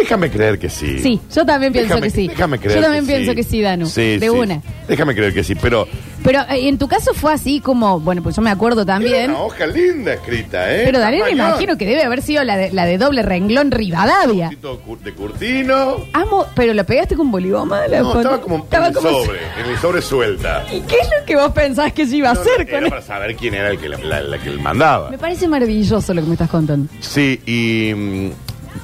Déjame 0.00 0.30
creer 0.30 0.58
que 0.58 0.68
sí. 0.70 0.98
Sí, 1.00 1.20
yo 1.34 1.44
también 1.46 1.72
pienso 1.72 1.94
Déjame- 1.96 2.02
que 2.02 2.10
sí. 2.10 2.28
Déjame 2.28 2.58
creer 2.58 2.76
Yo 2.76 2.82
también 2.82 3.06
pienso 3.06 3.34
que 3.34 3.42
sí, 3.42 3.60
Danu. 3.60 3.86
Sí, 3.86 4.18
de 4.18 4.20
sí. 4.20 4.28
una. 4.28 4.62
Déjame 4.86 5.14
creer 5.14 5.34
que 5.34 5.42
sí, 5.44 5.54
pero... 5.54 5.86
Pero 6.24 6.40
eh, 6.50 6.68
en 6.68 6.78
tu 6.78 6.88
caso 6.88 7.14
fue 7.14 7.32
así 7.32 7.60
como, 7.60 8.00
bueno, 8.00 8.22
pues 8.22 8.34
yo 8.36 8.42
me 8.42 8.50
acuerdo 8.50 8.82
Era 8.82 8.94
también. 8.94 9.30
una 9.30 9.40
hoja 9.42 9.66
linda 9.66 10.14
escrita, 10.14 10.74
¿eh? 10.74 10.82
Pero 10.84 10.98
Daniel 10.98 11.22
me 11.24 11.30
Tamañón. 11.30 11.48
imagino 11.50 11.78
que 11.78 11.86
debe 11.86 12.02
haber 12.02 12.22
sido 12.22 12.42
la 12.44 12.56
de, 12.56 12.72
la 12.72 12.86
de 12.86 12.98
doble 12.98 13.22
renglón 13.22 13.70
Rivadavia. 13.70 14.46
Poquito 14.46 14.80
cu- 14.80 14.98
de 14.98 15.12
Curtino. 15.14 15.96
Amo, 16.12 16.46
pero 16.56 16.74
la 16.74 16.84
pegaste 16.84 17.14
con 17.16 17.30
boliboma. 17.30 17.86
la 17.86 18.00
No, 18.00 18.06
foto? 18.08 18.18
estaba 18.20 18.40
como 18.40 18.56
Estaba 18.64 18.86
en 18.88 18.92
el 18.96 18.96
como- 18.96 19.24
sobre, 19.24 19.38
en 19.64 19.70
el 19.70 19.78
sobre 19.78 20.02
suelta. 20.02 20.64
¿Y 20.72 20.80
qué 20.80 20.96
es 21.00 21.08
lo 21.18 21.24
que 21.24 21.36
vos 21.36 21.52
pensás 21.52 21.92
que 21.92 22.04
yo 22.06 22.16
iba 22.16 22.30
a 22.30 22.34
No, 22.34 22.40
hacer 22.40 22.62
era 22.62 22.70
con 22.72 22.84
él? 22.84 22.90
para 22.90 23.02
saber 23.02 23.36
quién 23.36 23.54
era 23.54 23.70
el 23.70 23.78
que 23.78 23.88
la, 23.88 23.98
la- 23.98 24.20
la 24.22 24.38
que 24.38 24.50
le 24.50 24.60
mandaba. 24.60 25.10
Me 25.10 25.18
parece 25.18 25.46
maravilloso 25.46 26.12
lo 26.14 26.20
que 26.22 26.26
me 26.26 26.34
estás 26.34 26.50
contando. 26.50 26.88
Sí, 27.00 27.40
y... 27.46 27.94
mm, 27.94 28.30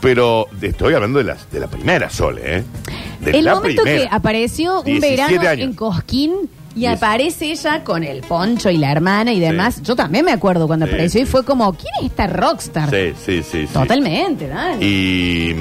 Pero 0.05 0.47
estoy 0.63 0.95
hablando 0.95 1.19
de, 1.19 1.25
las, 1.25 1.51
de 1.51 1.59
la 1.61 1.67
primera 1.67 2.09
Sole, 2.11 2.41
¿eh? 2.59 2.65
De 3.21 3.31
el 3.39 3.45
la 3.45 3.55
momento 3.57 3.83
primera. 3.83 4.09
que 4.11 4.15
apareció 4.15 4.79
un 4.81 4.85
17 4.85 5.17
verano 5.33 5.49
años. 5.51 5.65
en 5.69 5.73
Cosquín 5.75 6.33
y 6.77 6.81
Diez- 6.81 6.97
aparece 6.97 7.51
ella 7.53 7.83
con 7.85 8.05
el 8.05 8.21
poncho 8.23 8.69
y 8.71 8.77
la 8.77 8.93
hermana 8.93 9.33
y 9.33 9.41
demás. 9.41 9.77
Sí. 9.77 9.83
Yo 9.85 9.97
también 9.97 10.25
me 10.25 10.33
acuerdo 10.33 10.67
cuando 10.67 10.87
Sí, 10.87 10.93
apareció 10.93 11.21
y 11.23 11.25
sí. 11.25 11.31
fue 11.31 11.45
como, 11.45 11.73
¿quién 11.73 11.93
es 12.01 12.07
esta 12.07 12.27
rockstar? 12.27 12.91
Sí, 12.91 13.13
sí, 13.25 13.43
sí. 13.43 13.67
sí. 13.67 13.73
Totalmente, 13.73 14.47
Dani. 14.49 14.85
Y, 14.85 15.55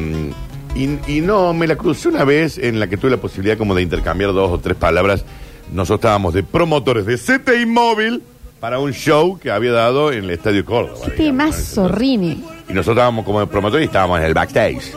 y, 0.75 0.99
y 1.07 1.21
no, 1.21 1.53
me 1.53 1.67
la 1.67 1.75
crucé 1.75 2.09
una 2.09 2.23
vez 2.23 2.57
en 2.57 2.79
la 2.79 2.87
que 2.87 2.97
tuve 2.97 3.11
la 3.11 3.17
posibilidad 3.17 3.57
como 3.57 3.73
de 3.75 3.81
intercambiar 3.83 4.33
dos 4.33 4.51
o 4.51 4.59
tres 4.59 4.75
palabras. 4.75 5.23
Nosotros 5.71 5.99
estábamos 5.99 6.33
de 6.33 6.43
promotores 6.43 7.05
de 7.05 7.17
CT 7.17 7.61
Inmóvil 7.61 8.21
para 8.59 8.79
un 8.79 8.91
show 8.93 9.37
que 9.39 9.51
había 9.51 9.71
dado 9.71 10.11
en 10.11 10.25
el 10.25 10.29
Estadio 10.31 10.65
Córdoba. 10.65 11.07
Qué 11.15 11.31
más 11.31 11.55
zorrini. 11.75 12.43
Y 12.69 12.73
nosotros 12.73 12.95
estábamos 12.97 13.25
como 13.25 13.45
promotores 13.47 13.83
y 13.83 13.87
estábamos 13.87 14.19
en 14.19 14.25
el 14.25 14.33
backstage. 14.33 14.93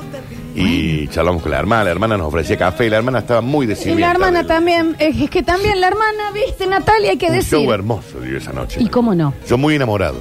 Y 0.55 1.07
charlamos 1.09 1.43
con 1.43 1.51
la 1.53 1.59
hermana, 1.59 1.85
la 1.85 1.91
hermana 1.91 2.17
nos 2.17 2.29
ofrecía 2.29 2.57
café, 2.57 2.89
la 2.89 2.97
hermana 2.97 3.19
estaba 3.19 3.43
muy 3.43 3.65
Y 3.67 3.69
decidida. 3.69 3.99
la 4.01 4.11
hermana 4.13 4.47
también, 4.47 4.97
es 4.99 5.21
es 5.21 5.29
que 5.31 5.43
también 5.43 5.81
la 5.81 5.89
hermana, 5.89 6.31
viste, 6.33 6.67
Natalia, 6.67 7.11
hay 7.11 7.19
que 7.19 7.27
Un 7.27 7.33
decir. 7.35 7.59
show 7.59 7.73
hermoso 7.73 8.21
dio 8.21 8.39
esa 8.39 8.53
noche. 8.53 8.81
¿Y 8.81 8.89
cómo 8.89 9.15
no? 9.15 9.35
Yo 9.47 9.59
muy 9.59 9.75
enamorado. 9.75 10.17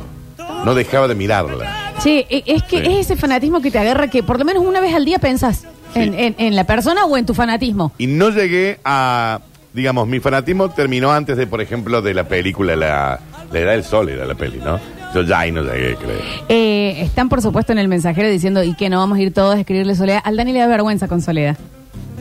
No 0.65 0.73
dejaba 0.75 1.07
de 1.07 1.15
mirarla. 1.15 1.93
Che, 2.03 2.25
e- 2.29 2.43
es 2.47 2.63
que 2.63 2.79
Sí. 2.81 2.85
es 2.85 2.99
ese 3.11 3.15
fanatismo 3.15 3.61
que 3.61 3.71
te 3.71 3.79
agarra 3.79 4.09
que 4.09 4.23
por 4.23 4.37
lo 4.37 4.43
menos 4.45 4.65
una 4.65 4.81
vez 4.81 4.93
al 4.93 5.05
día 5.05 5.19
pensás 5.19 5.63
en, 5.93 6.13
en- 6.19 6.35
en 6.37 6.55
la 6.55 6.65
persona 6.65 7.05
o 7.05 7.15
en 7.17 7.25
tu 7.25 7.33
fanatismo. 7.33 7.93
Y 7.97 8.07
no 8.07 8.29
llegué 8.29 8.79
a, 8.83 9.39
digamos, 9.73 10.05
mi 10.07 10.19
fanatismo 10.19 10.69
terminó 10.69 11.13
antes 11.13 11.37
de, 11.37 11.47
por 11.47 11.61
ejemplo, 11.61 12.01
de 12.01 12.13
la 12.13 12.25
película 12.25 12.75
La, 12.75 13.19
la 13.51 13.59
Edad 13.59 13.71
del 13.71 13.83
Sol, 13.85 14.09
era 14.09 14.25
la 14.25 14.35
peli, 14.35 14.57
¿no? 14.57 14.79
Yo 15.13 15.21
ya 15.21 15.39
ahí 15.39 15.51
no 15.51 15.61
llegué, 15.63 15.95
creo. 15.95 16.17
Eh, 16.49 16.95
están, 17.01 17.29
por 17.29 17.41
supuesto, 17.41 17.71
en 17.71 17.77
el 17.79 17.87
mensajero 17.87 18.27
diciendo, 18.29 18.63
¿y 18.63 18.75
que 18.75 18.89
no 18.89 18.97
vamos 18.99 19.17
a 19.17 19.21
ir 19.21 19.33
todos 19.33 19.55
a 19.55 19.59
escribirle 19.59 19.95
Soledad? 19.95 20.19
Al 20.25 20.35
Dani 20.35 20.51
le 20.51 20.59
da 20.59 20.67
vergüenza 20.67 21.07
con 21.07 21.21
Soledad. 21.21 21.55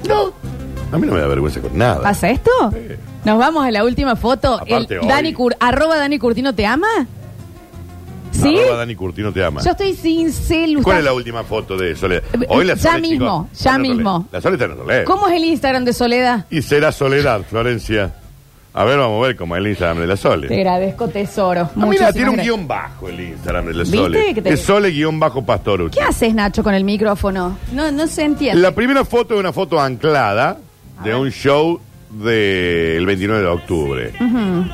No, 0.08 0.32
a 0.92 0.98
mí 0.98 1.06
no 1.06 1.14
me 1.14 1.20
da 1.20 1.26
vergüenza 1.26 1.60
con 1.60 1.76
nada. 1.76 2.00
¿Pasa 2.02 2.30
esto? 2.30 2.50
Sí. 2.72 2.94
Nos 3.24 3.38
vamos 3.38 3.64
a 3.66 3.70
la 3.70 3.84
última 3.84 4.14
foto. 4.16 4.54
Aparte 4.54 4.94
El 4.94 5.00
hoy. 5.00 5.08
Dani 5.08 5.32
Cur- 5.34 5.56
arroba 5.58 5.96
Dani 5.96 6.18
Curtino, 6.18 6.54
¿te 6.54 6.66
ama? 6.66 6.86
¿Sí? 8.32 8.58
Arroba 8.58 8.76
Dani 8.78 8.94
Curtino 8.94 9.32
te 9.32 9.42
ama. 9.44 9.60
Yo 9.62 9.70
estoy 9.70 9.94
sin 9.94 10.32
celu. 10.32 10.82
¿Cuál 10.82 10.98
es 10.98 11.04
la 11.04 11.12
última 11.14 11.42
foto 11.44 11.76
de 11.76 11.94
Soledad? 11.96 12.22
Eh, 12.34 12.46
Hoy 12.48 12.64
la 12.64 12.74
ya 12.74 12.90
Sole, 12.92 13.00
mismo, 13.00 13.48
chicos, 13.52 13.62
ya 13.64 13.70
está 13.70 13.70
en 13.70 13.76
Soledad. 13.76 13.94
mismo. 13.96 14.28
La 14.32 14.40
Sole 14.40 14.54
está 14.56 14.64
en 14.66 14.76
Soledad. 14.76 15.04
¿Cómo 15.04 15.28
es 15.28 15.34
el 15.36 15.44
Instagram 15.44 15.84
de 15.84 15.92
Soledad? 15.92 16.44
Y 16.50 16.62
será 16.62 16.92
Soledad, 16.92 17.42
Florencia. 17.48 18.12
A 18.76 18.82
ver, 18.84 18.98
vamos 18.98 19.22
a 19.22 19.28
ver 19.28 19.36
cómo 19.36 19.54
es 19.54 19.60
el 19.60 19.68
Instagram 19.68 20.00
de 20.00 20.06
la 20.08 20.16
Sole. 20.16 20.48
Te 20.48 20.54
agradezco, 20.56 21.06
tesoro. 21.08 21.70
Ah, 21.76 21.86
mira, 21.86 22.12
tiene 22.12 22.30
un 22.30 22.34
gracias. 22.36 22.56
guion 22.56 22.66
bajo 22.68 23.08
el 23.08 23.20
Instagram 23.20 23.66
de 23.66 23.72
la 23.74 23.82
¿Viste 23.84 23.96
Sole. 23.96 24.34
que 24.34 24.42
te- 24.42 24.52
Es 24.52 24.60
Sole 24.62 24.90
guion 24.90 25.20
bajo 25.20 25.44
Pastorucci. 25.44 25.96
¿Qué 25.98 26.04
haces, 26.04 26.34
Nacho, 26.34 26.64
con 26.64 26.74
el 26.74 26.82
micrófono? 26.82 27.56
No, 27.72 27.92
no 27.92 28.06
se 28.08 28.24
entiende. 28.24 28.60
La 28.60 28.72
primera 28.74 29.04
foto 29.04 29.34
es 29.34 29.40
una 29.40 29.52
foto 29.52 29.80
anclada 29.80 30.58
de 31.04 31.14
un 31.14 31.30
show 31.30 31.78
del 32.10 33.06
29 33.06 33.42
de 33.42 33.48
octubre. 33.48 34.12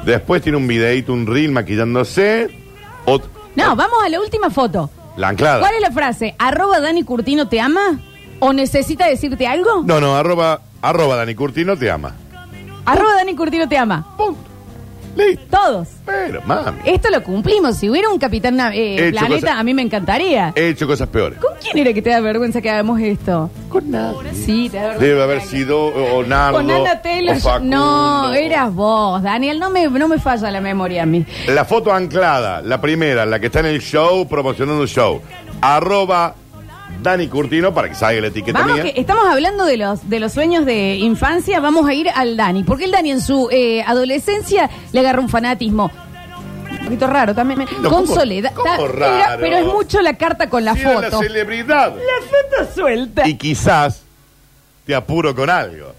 Después 0.07 0.41
tiene 0.41 0.57
un 0.57 0.67
videito, 0.67 1.13
un 1.13 1.27
reel 1.27 1.53
maquillándose. 1.53 2.49
Ot- 3.05 3.25
No, 3.57 3.77
vamos 3.77 3.99
a 4.05 4.09
la 4.09 4.19
última 4.21 4.49
foto. 4.49 4.89
la 5.19 5.29
anclada. 5.29 5.61
¿Cuál 5.61 5.75
es 5.75 5.81
la 5.83 5.91
frase? 5.91 6.35
¿Arroba 6.39 6.81
Dani 6.81 7.03
Curtino 7.03 7.49
te 7.49 7.61
ama? 7.61 8.01
¿O 8.39 8.55
necesita 8.55 9.07
decirte 9.07 9.47
algo? 9.47 9.83
No, 9.85 10.01
no, 10.01 10.17
arroba, 10.17 10.63
arroba 10.81 11.17
Dani 11.17 11.35
Curtino 11.35 11.77
te 11.77 11.91
ama. 11.91 12.15
Arroba 12.85 13.15
Dani 13.15 13.35
Curtino 13.35 13.69
te 13.69 13.77
ama. 13.79 14.07
Punto. 14.17 14.41
Listo. 15.17 15.43
Todos. 15.51 15.89
Pero, 16.07 16.41
mami. 16.47 16.79
Esto 16.85 17.11
lo 17.11 17.21
cumplimos. 17.25 17.77
Si 17.77 17.91
hubiera 17.91 18.09
un 18.11 18.19
Capitán 18.21 18.59
eh, 18.73 19.09
hecho 19.09 19.19
Planeta, 19.19 19.41
cosas- 19.49 19.59
a 19.59 19.65
mí 19.65 19.75
me 19.75 19.83
encantaría. 19.83 20.53
He 20.55 20.69
hecho 20.69 20.87
cosas 20.87 21.09
peores. 21.09 21.37
¿Con 21.41 21.51
quién 21.61 21.79
era 21.79 21.93
que 21.93 22.01
te 22.01 22.11
da 22.11 22.21
vergüenza 22.21 22.63
que 22.63 22.71
hagamos 22.71 23.01
esto? 23.01 23.51
Con 23.69 23.91
nada. 23.91 24.15
Sí, 24.33 24.69
te 24.71 24.77
da 24.77 24.83
vergüenza. 24.91 25.05
Debe 25.07 25.23
haber 25.25 25.41
sido 25.43 25.87
o 25.87 26.23
Nardo. 26.25 26.59
Con 26.59 26.71
Ana 26.71 27.03
Taylor. 27.03 27.37
o 27.37 27.41
Facundo. 27.41 27.77
No, 27.77 28.35
eras 28.35 28.73
vos, 28.73 29.21
Daniel. 29.21 29.59
No 29.59 29.69
me, 29.71 29.89
no 29.89 30.07
me 30.07 30.19
falla 30.21 30.49
la 30.49 30.61
memoria 30.61 31.03
a 31.03 31.07
mí. 31.07 31.27
La 31.49 31.65
foto 31.65 31.93
anclada, 31.93 32.63
la 32.63 32.81
primera, 32.81 33.27
la 33.27 33.41
que 33.41 33.47
está 33.47 33.61
en 33.61 33.67
el 33.67 33.81
show, 33.81 34.29
promocionando 34.29 34.83
el 34.85 34.89
show. 34.89 35.21
Arroba 35.61 36.37
Dani 37.03 37.29
Curtino 37.29 37.73
para 37.73 37.89
que 37.89 37.95
salga 37.95 38.21
la 38.21 38.27
etiqueta 38.27 38.59
Vamos, 38.61 38.75
mía. 38.83 38.83
que 38.93 39.01
estamos 39.01 39.25
hablando 39.27 39.65
de 39.65 39.77
los, 39.79 40.09
de 40.09 40.21
los 40.21 40.33
sueños 40.33 40.67
de 40.67 40.97
infancia. 40.97 41.59
Vamos 41.61 41.87
a 41.89 41.95
ir 41.95 42.09
al 42.15 42.37
Dani. 42.37 42.63
Porque 42.65 42.85
el 42.85 42.91
Dani 42.91 43.11
en 43.13 43.21
su 43.21 43.49
eh, 43.51 43.83
adolescencia 43.83 44.69
le 44.93 45.01
agarra 45.01 45.21
un 45.21 45.29
fanatismo. 45.29 45.91
Un 46.73 46.85
poquito 46.85 47.07
raro 47.07 47.35
también. 47.35 47.61
No, 47.81 47.91
con 47.91 48.05
¿cómo- 48.05 48.15
soledad. 48.15 48.53
cómo 48.55 48.87
raro? 48.89 49.39
pero 49.41 49.57
es 49.57 49.65
mucho 49.67 50.01
la 50.03 50.15
carta 50.17 50.49
con 50.51 50.65
la 50.65 50.73
era 50.73 50.91
foto. 50.91 51.01
la 51.03 51.11
celebridad. 51.19 51.95
La 51.95 52.61
foto 52.61 52.73
suelta. 52.75 53.27
Y 53.29 53.35
quizás 53.37 54.03
te 54.87 54.95
apuro 54.95 55.35
con 55.35 55.49
algo. 55.51 55.95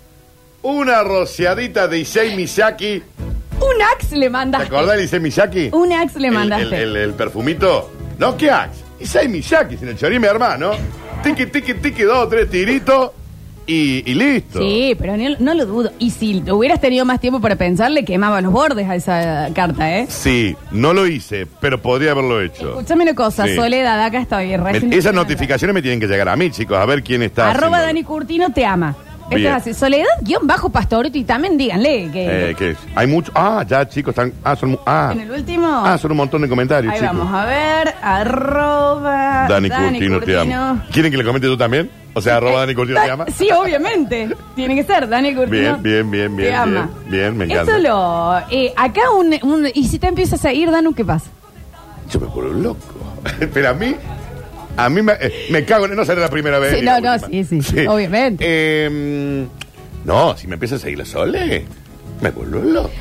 Una 0.64 1.02
rociadita 1.04 1.88
de 1.88 2.00
Issei 2.00 2.36
Miyake. 2.36 3.02
Un 3.60 3.82
axe 3.96 4.16
le 4.16 4.26
¿Te 4.26 4.30
mandaste. 4.30 4.68
acordás 4.68 4.98
de 4.98 5.04
Issei? 5.06 5.70
Un 5.72 5.94
axe 5.94 6.20
le 6.20 6.28
El- 6.28 6.34
mandaste. 6.34 6.66
El, 6.68 6.74
el- 6.74 6.96
el 6.98 7.14
perfumito. 7.14 7.90
No, 8.20 8.38
¿qué 8.38 8.52
axe? 8.52 8.82
Issei 9.02 9.28
Miyake, 9.28 9.78
sin 9.78 9.88
el 9.90 9.98
chorí, 9.98 10.20
mi 10.20 10.28
hermano. 10.28 10.72
Tiqui, 11.24 11.46
tiqui, 11.48 11.74
tiqui, 11.76 12.04
dos, 12.04 12.30
tres 12.30 12.50
tiritos 12.50 13.12
y, 13.68 14.04
y 14.10 14.14
listo. 14.16 14.60
Sí, 14.60 14.96
pero 15.00 15.16
no, 15.18 15.24
no 15.40 15.54
lo 15.54 15.66
dudo. 15.66 15.92
Y 16.00 16.10
si 16.12 16.44
hubieras 16.52 16.82
tenido 16.82 17.06
más 17.06 17.20
tiempo 17.20 17.40
para 17.40 17.56
pensar, 17.56 17.92
le 17.92 18.04
quemaba 18.04 18.42
los 18.42 18.52
bordes 18.52 18.90
a 18.90 18.96
esa 18.96 19.50
carta, 19.54 19.98
¿eh? 20.00 20.08
Sí, 20.10 20.56
no 20.72 20.94
lo 20.94 21.06
hice, 21.08 21.48
pero 21.60 21.82
podría 21.82 22.12
haberlo 22.12 22.42
hecho. 22.42 22.70
Escúchame 22.72 23.04
una 23.04 23.16
cosa, 23.16 23.46
Sí. 23.48 23.56
Soledad, 23.56 24.04
acá 24.04 24.20
estoy. 24.20 24.48
Me- 24.50 24.58
recién- 24.58 24.94
esas 24.94 25.14
notificaciones 25.14 25.74
me 25.74 25.82
tienen 25.82 26.00
que 26.00 26.08
llegar 26.08 26.28
a 26.30 26.36
mí, 26.36 26.50
chicos, 26.52 26.78
a 26.78 26.86
ver 26.86 27.04
quién 27.04 27.22
está. 27.24 27.52
Arroba 27.52 27.78
haciendo- 27.78 27.86
Dani 27.88 28.04
Curtino 28.04 28.52
te 28.52 28.66
ama. 28.66 28.96
Esto 29.32 29.38
Bien. 29.38 29.52
es 29.56 29.62
así. 29.62 29.74
Soledad, 29.74 30.06
guion 30.24 30.46
bajo 30.46 30.70
pastorito 30.70 31.18
y 31.18 31.24
también 31.24 31.58
díganle 31.58 32.10
que 32.12 32.50
Eh, 32.50 32.56
¿qué 32.58 32.72
es? 32.72 32.78
Hay 32.96 33.08
mucho. 33.08 33.32
Ah, 33.34 33.64
ya, 33.68 33.88
chicos, 33.88 34.12
están. 34.12 34.34
Ah, 34.44 34.56
son. 34.58 34.72
mu- 34.72 34.78
Ah, 34.86 35.12
en 35.14 35.22
el 35.22 35.32
último. 35.32 35.68
ah, 35.68 35.98
son 35.98 36.12
un 36.12 36.18
montón 36.18 36.42
de 36.42 36.50
comentarios, 36.50 36.92
Ahí 36.94 37.00
chicos. 37.00 37.18
vamos 37.18 37.34
a 37.34 37.46
ver. 37.46 37.94
Arroba 38.02 39.48
Dani, 39.48 39.70
Curtino, 39.70 40.20
te 40.20 40.38
ama. 40.38 40.86
¿Quieren 40.92 41.12
que 41.12 41.18
le 41.18 41.24
comente 41.24 41.48
tú 41.48 41.58
también? 41.58 41.90
O 42.14 42.22
sea, 42.22 42.38
arroba 42.38 42.60
Dani 42.60 42.76
Curtino 42.76 43.00
Da- 43.00 43.06
te 43.06 43.12
ama. 43.12 43.26
Sí, 43.34 43.50
obviamente. 43.52 44.30
Tiene 44.56 44.76
que 44.76 44.84
ser, 44.84 45.08
Dani 45.08 45.34
Curtino. 45.34 45.78
Bien, 45.78 45.82
bien, 45.82 46.12
bien, 46.12 46.36
bien, 46.36 46.50
Te 46.50 46.56
ama. 46.56 46.90
bien, 47.08 47.10
bien, 47.10 47.38
me 47.38 47.46
encanta. 47.46 47.72
Esto 47.78 47.84
lo. 47.88 48.38
eh, 48.50 48.74
acá 48.76 49.02
un, 49.18 49.34
un- 49.44 49.68
Y 49.74 49.88
si 49.88 49.98
te 49.98 50.08
empiezas 50.08 50.44
a 50.44 50.52
ir, 50.52 50.70
Danu, 50.72 50.94
¿qué 50.94 51.06
pasa? 51.06 51.30
Yo 52.12 52.20
me 52.20 52.28
vuelvo 52.28 52.52
loco. 52.54 52.80
Pero 53.54 53.70
a 53.70 53.74
mí. 53.74 53.96
A 54.78 54.90
mí 54.90 55.02
me, 55.02 55.14
eh, 55.20 55.48
me 55.50 55.66
cago 55.66 55.86
en. 55.86 55.96
No 55.96 56.06
será 56.06 56.22
la 56.22 56.30
primera 56.30 56.60
vez. 56.60 56.72
Sí, 56.72 56.78
ni 56.80 56.86
la 56.86 57.00
no, 57.00 57.08
no, 57.18 57.24
última. 57.24 57.44
sí, 57.44 57.62
sí, 57.62 57.86
obviamente. 57.88 58.44
Eh, 58.48 59.46
no, 60.06 60.38
si 60.38 60.48
me 60.48 60.54
empieza 60.56 60.76
a 60.76 60.80
seguir 60.80 60.98
la 60.98 61.06
Sole, 61.06 61.66
me 62.22 62.32
vuelvo 62.32 62.60
loco. 62.60 62.92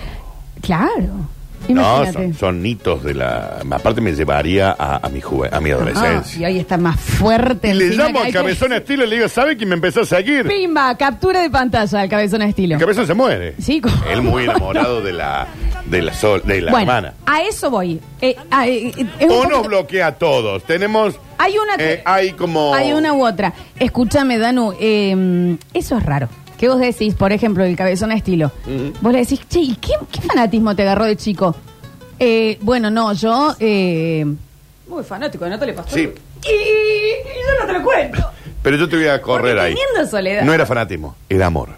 Claro. 0.60 1.28
No, 1.68 1.80
Imagínate. 2.02 2.12
son, 2.12 2.34
son 2.34 2.66
hitos 2.66 3.04
de 3.04 3.14
la. 3.14 3.60
Aparte, 3.70 4.00
me 4.00 4.12
llevaría 4.12 4.74
a, 4.76 5.06
a 5.06 5.08
mi 5.08 5.20
juve, 5.20 5.48
a 5.52 5.60
mi 5.60 5.70
Ah, 5.70 5.72
y 5.72 5.76
adolescencia. 5.76 6.46
ahí 6.48 6.58
está 6.58 6.76
más 6.78 6.98
fuerte. 6.98 7.68
y 7.70 7.74
le 7.74 7.84
encima 7.86 8.04
llamo 8.04 8.14
que 8.14 8.18
al 8.20 8.26
hay 8.26 8.32
que- 8.32 8.38
cabezón 8.38 8.72
estilo 8.72 9.04
y 9.04 9.08
le 9.08 9.16
digo, 9.16 9.28
¿sabe 9.28 9.56
quién 9.56 9.68
me 9.68 9.74
empezó 9.76 10.00
a 10.00 10.04
seguir? 10.06 10.48
Pimba, 10.48 10.96
captura 10.96 11.40
de 11.42 11.50
pantalla 11.50 12.00
al 12.00 12.08
cabezón 12.08 12.42
estilo. 12.42 12.74
El 12.74 12.80
cabezón 12.80 13.06
se 13.06 13.14
muere. 13.14 13.54
Sí, 13.60 13.80
como- 13.80 13.94
Él 14.10 14.22
muy 14.22 14.44
enamorado 14.44 15.00
de 15.02 15.12
la, 15.12 15.46
de 15.86 16.02
la, 16.02 16.12
sol, 16.14 16.42
de 16.44 16.60
la 16.62 16.72
bueno, 16.72 16.90
hermana. 16.92 17.14
a 17.26 17.42
eso 17.42 17.70
voy. 17.70 18.00
Eh, 18.20 18.34
ah, 18.50 18.66
eh, 18.66 18.92
eh, 18.96 19.06
es 19.20 19.26
un 19.26 19.32
O 19.36 19.42
nos 19.42 19.52
poquito- 19.52 19.68
bloquea 19.68 20.06
a 20.08 20.12
todos. 20.16 20.64
Tenemos. 20.64 21.14
Hay 21.38 21.54
una 21.56 21.76
que- 21.76 21.92
eh, 21.94 22.02
hay 22.04 22.32
como. 22.32 22.74
Hay 22.74 22.92
una 22.92 23.12
u 23.12 23.24
otra. 23.24 23.52
Escúchame, 23.78 24.38
Danu, 24.38 24.74
eh, 24.80 25.56
eso 25.72 25.96
es 25.98 26.02
raro. 26.04 26.28
¿Qué 26.60 26.68
vos 26.68 26.78
decís, 26.78 27.14
por 27.14 27.32
ejemplo, 27.32 27.64
el 27.64 27.74
cabezón 27.74 28.10
a 28.10 28.14
estilo? 28.16 28.52
Vos 29.00 29.12
le 29.14 29.20
decís, 29.20 29.40
che, 29.48 29.60
¿y 29.60 29.76
qué, 29.76 29.92
qué 30.12 30.20
fanatismo 30.20 30.76
te 30.76 30.82
agarró 30.82 31.06
de 31.06 31.16
chico? 31.16 31.56
Eh, 32.18 32.58
bueno, 32.60 32.90
no, 32.90 33.14
yo... 33.14 33.54
Eh, 33.58 34.26
muy 34.86 35.02
fanático 35.02 35.44
de 35.44 35.50
Natalia 35.52 35.74
Pastor. 35.74 35.94
Sí. 35.98 36.00
Y, 36.44 36.50
y 36.50 37.46
yo 37.46 37.60
no 37.60 37.66
te 37.66 37.72
lo 37.78 37.82
cuento. 37.82 38.30
Pero 38.62 38.76
yo 38.76 38.86
te 38.90 38.96
voy 38.96 39.06
a 39.06 39.22
correr 39.22 39.56
Porque 39.56 39.68
ahí. 39.68 39.74
teniendo 39.74 40.10
soledad. 40.10 40.42
No 40.42 40.52
era 40.52 40.66
fanatismo, 40.66 41.16
era 41.30 41.46
amor. 41.46 41.70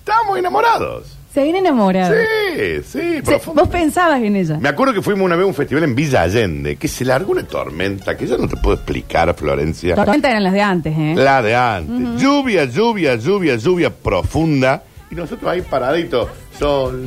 Estábamos 0.00 0.36
enamorados. 0.36 1.15
Se 1.36 1.42
viene 1.42 1.58
enamorado. 1.58 2.14
Sí, 2.14 2.82
sí, 2.82 3.20
profundo. 3.22 3.60
vos 3.60 3.70
pensabas 3.70 4.22
en 4.22 4.36
ella. 4.36 4.56
Me 4.58 4.70
acuerdo 4.70 4.94
que 4.94 5.02
fuimos 5.02 5.26
una 5.26 5.36
vez 5.36 5.44
a 5.44 5.46
un 5.48 5.52
festival 5.52 5.84
en 5.84 5.94
Villa 5.94 6.22
Allende, 6.22 6.76
que 6.76 6.88
se 6.88 7.04
largó 7.04 7.32
una 7.32 7.42
tormenta 7.42 8.16
que 8.16 8.26
yo 8.26 8.38
no 8.38 8.48
te 8.48 8.56
puedo 8.56 8.76
explicar, 8.76 9.34
Florencia. 9.34 9.94
Tormenta 9.94 10.30
eran 10.30 10.44
las 10.44 10.54
de 10.54 10.62
antes, 10.62 10.94
¿eh? 10.96 11.12
La 11.14 11.42
de 11.42 11.54
antes. 11.54 12.22
Lluvia, 12.22 12.64
lluvia, 12.64 13.16
lluvia, 13.16 13.56
lluvia 13.56 13.90
profunda. 13.90 14.82
Y 15.10 15.14
nosotros 15.14 15.50
ahí 15.50 15.60
paraditos. 15.60 16.30
Sol, 16.58 17.04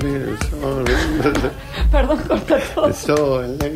sol, 0.51 0.85
Perdón, 1.91 2.19
corta 2.27 2.59
todo. 2.75 2.93
sol. 2.93 3.57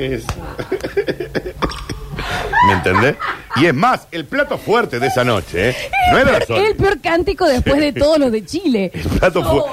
¿Me 2.67 2.74
entendés? 2.74 3.15
Y 3.55 3.65
es 3.65 3.74
más, 3.74 4.08
el 4.12 4.25
plato 4.25 4.58
fuerte 4.58 5.00
de 5.00 5.08
esa 5.08 5.24
noche, 5.24 5.70
¿eh? 5.70 5.75
No 6.12 6.17
era 6.17 6.32
la. 6.32 6.38
El 6.58 6.75
peor 6.75 7.00
cántico 7.01 7.46
después 7.48 7.79
de 7.79 7.93
todos 7.93 8.17
los 8.20 8.32
de 8.32 8.43
Chile. 8.46 8.91
El 8.93 9.01
plato, 9.20 9.43
fu- 9.43 9.63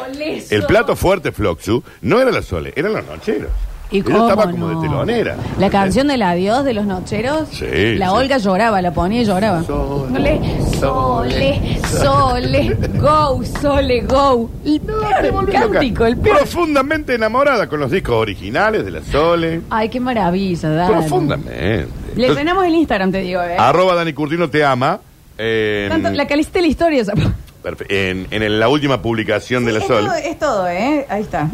el 0.51 0.63
plato 0.65 0.97
fuerte, 0.97 1.33
Floxu, 1.33 1.83
no 2.03 2.21
era 2.21 2.31
la 2.31 2.43
Sole, 2.43 2.73
eran 2.77 2.93
los 2.93 3.07
nocheros. 3.07 3.51
¿Y 3.93 3.97
Ella 3.97 4.05
cómo 4.05 4.29
estaba 4.29 4.49
como 4.53 4.69
no? 4.69 4.81
de 4.81 4.87
telonera. 4.89 5.37
La 5.59 5.69
canción 5.69 6.07
del 6.07 6.23
adiós 6.23 6.65
de 6.65 6.75
los 6.75 6.85
nocheros. 6.87 7.49
Sí, 7.51 7.97
La 7.97 8.07
sí. 8.07 8.13
Olga 8.15 8.39
lloraba, 8.39 8.81
la 8.83 8.93
ponía 8.95 9.23
y 9.23 9.25
lloraba. 9.25 9.65
Sole, 9.65 10.41
Sole, 10.79 11.79
sole, 11.83 12.77
go, 13.01 13.43
sole, 13.61 14.03
go. 14.03 14.49
El 14.65 14.81
Te 14.81 14.87
peor 15.33 15.51
cántico, 15.51 16.07
el 16.07 16.17
peor. 16.19 16.39
Profundamente 16.39 17.15
enamorada 17.15 17.69
con 17.69 17.81
los 17.81 17.91
discos 17.91 18.15
originales 18.15 18.85
de 18.85 18.91
la 18.93 19.03
Sole. 19.03 19.63
Ay, 19.71 19.89
qué 19.89 19.99
maravilla, 19.99 20.69
Dani. 20.69 20.93
Profundamente. 20.95 21.87
Le 22.17 22.35
tenemos 22.35 22.65
el 22.65 22.75
Instagram, 22.75 23.13
te 23.13 23.19
digo, 23.23 23.41
¿eh? 23.43 23.57
arroba 23.59 23.95
Dani 23.95 24.13
Curtino 24.13 24.51
te 24.51 24.65
ama. 24.65 25.01
eh, 25.39 25.87
Tanto, 25.91 26.11
la 26.11 26.27
calista 26.27 26.55
de 26.59 26.63
la 26.63 26.69
historia. 26.69 27.03
esa- 27.03 27.15
perfe- 27.63 27.87
en, 27.89 28.27
en 28.31 28.59
la 28.61 28.69
última 28.69 29.01
publicación 29.03 29.65
de 29.65 29.73
la 29.73 29.79
es, 29.81 29.87
todo, 29.87 30.15
es 30.15 30.39
todo, 30.39 30.69
¿eh? 30.69 31.07
Ahí 31.09 31.23
está. 31.23 31.49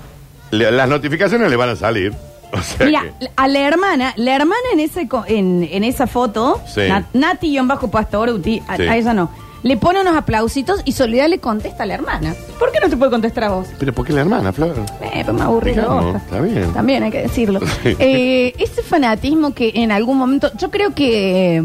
Le- 0.51 0.71
las 0.71 0.89
notificaciones 0.89 1.51
le 1.51 1.57
van 1.57 1.71
a 1.71 1.77
salir. 1.77 2.13
O 2.53 2.63
sea 2.63 2.87
Mira, 2.87 3.03
que- 3.19 3.29
a 3.37 3.49
la 3.49 3.59
hermana, 3.67 4.13
la 4.17 4.37
hermana 4.37 4.61
en 4.73 4.79
ese 4.81 5.09
co- 5.09 5.25
en, 5.27 5.69
en 5.71 5.83
esa 5.83 6.07
foto, 6.07 6.63
Sí. 6.73 6.83
Nat- 6.83 7.07
Nati-Bajo 7.13 7.91
Pastor, 7.91 8.29
Uti, 8.31 8.63
a, 8.69 8.77
Sí. 8.77 8.83
a 8.85 8.97
ella 8.97 9.13
no, 9.15 9.31
le 9.63 9.77
pone 9.77 10.01
unos 10.01 10.17
aplausitos 10.17 10.81
y 10.85 10.93
Soledad 10.93 11.29
le 11.29 11.39
contesta 11.39 11.83
a 11.83 11.87
la 11.87 11.95
hermana. 11.95 12.35
¿Por 12.59 12.71
qué 12.73 12.79
no 12.81 12.89
te 12.89 12.97
puede 12.97 13.11
contestar 13.11 13.45
a 13.45 13.49
vos? 13.51 13.67
Pero 13.79 13.93
¿por 13.93 14.07
qué 14.07 14.13
la 14.13 14.21
hermana, 14.21 14.53
Flor? 14.53 14.75
Eh, 15.03 15.23
pues 15.25 15.37
me 15.37 15.71
Digamos, 15.71 16.05
boca. 16.07 16.19
está 16.19 16.41
bien. 16.41 16.73
También 16.73 17.03
hay 17.03 17.11
que 17.11 17.23
decirlo. 17.23 17.61
Eh, 17.99 18.55
ese 18.59 18.83
fanatismo 18.83 19.55
que 19.55 19.73
en 19.75 19.91
algún 19.93 20.19
momento, 20.19 20.51
yo 20.59 20.71
creo 20.71 20.95
que 20.95 21.57
eh, 21.57 21.63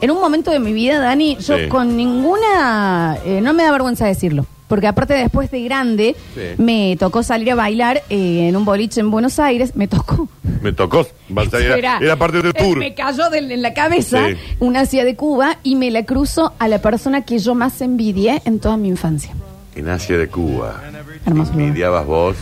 en 0.00 0.10
un 0.10 0.20
momento 0.20 0.50
de 0.50 0.58
mi 0.60 0.72
vida, 0.72 0.98
Dani, 1.00 1.36
yo 1.36 1.56
Sí. 1.56 1.68
con 1.68 1.96
ninguna, 1.96 3.16
eh, 3.24 3.40
no 3.40 3.52
me 3.54 3.62
da 3.64 3.70
vergüenza 3.72 4.06
decirlo. 4.06 4.46
Porque 4.68 4.86
aparte 4.86 5.14
después 5.14 5.50
de 5.50 5.62
grande, 5.62 6.16
Sí. 6.34 6.40
me 6.62 6.96
tocó 6.98 7.22
salir 7.22 7.50
a 7.50 7.54
bailar 7.54 8.02
eh, 8.10 8.48
en 8.48 8.56
un 8.56 8.64
boliche 8.64 9.00
en 9.00 9.10
Buenos 9.10 9.38
Aires, 9.38 9.76
me 9.76 9.86
tocó. 9.88 10.28
Me 10.64 10.72
tocó. 10.72 11.06
Era, 11.28 11.76
Era- 11.76 11.98
era 12.00 12.16
parte 12.16 12.40
del 12.40 12.54
tour. 12.54 12.78
Me 12.78 12.94
cayó 12.94 13.28
del- 13.28 13.52
en 13.52 13.60
la 13.60 13.74
cabeza 13.74 14.28
Sí. 14.30 14.36
una 14.60 14.80
Asia 14.80 15.04
de 15.04 15.14
Cuba 15.14 15.58
y 15.62 15.76
me 15.76 15.90
la 15.90 16.04
cruzo 16.04 16.54
a 16.58 16.68
la 16.68 16.78
persona 16.80 17.20
que 17.22 17.38
yo 17.38 17.54
más 17.54 17.82
envidié 17.82 18.40
en 18.46 18.58
toda 18.60 18.78
mi 18.78 18.88
infancia. 18.88 19.32
En 19.74 19.88
Asia 19.90 20.16
de 20.16 20.26
Cuba. 20.28 20.82
Hermoso 21.26 21.52
lugar. 21.52 21.66
Envidiabas 21.68 22.06
vos. 22.06 22.36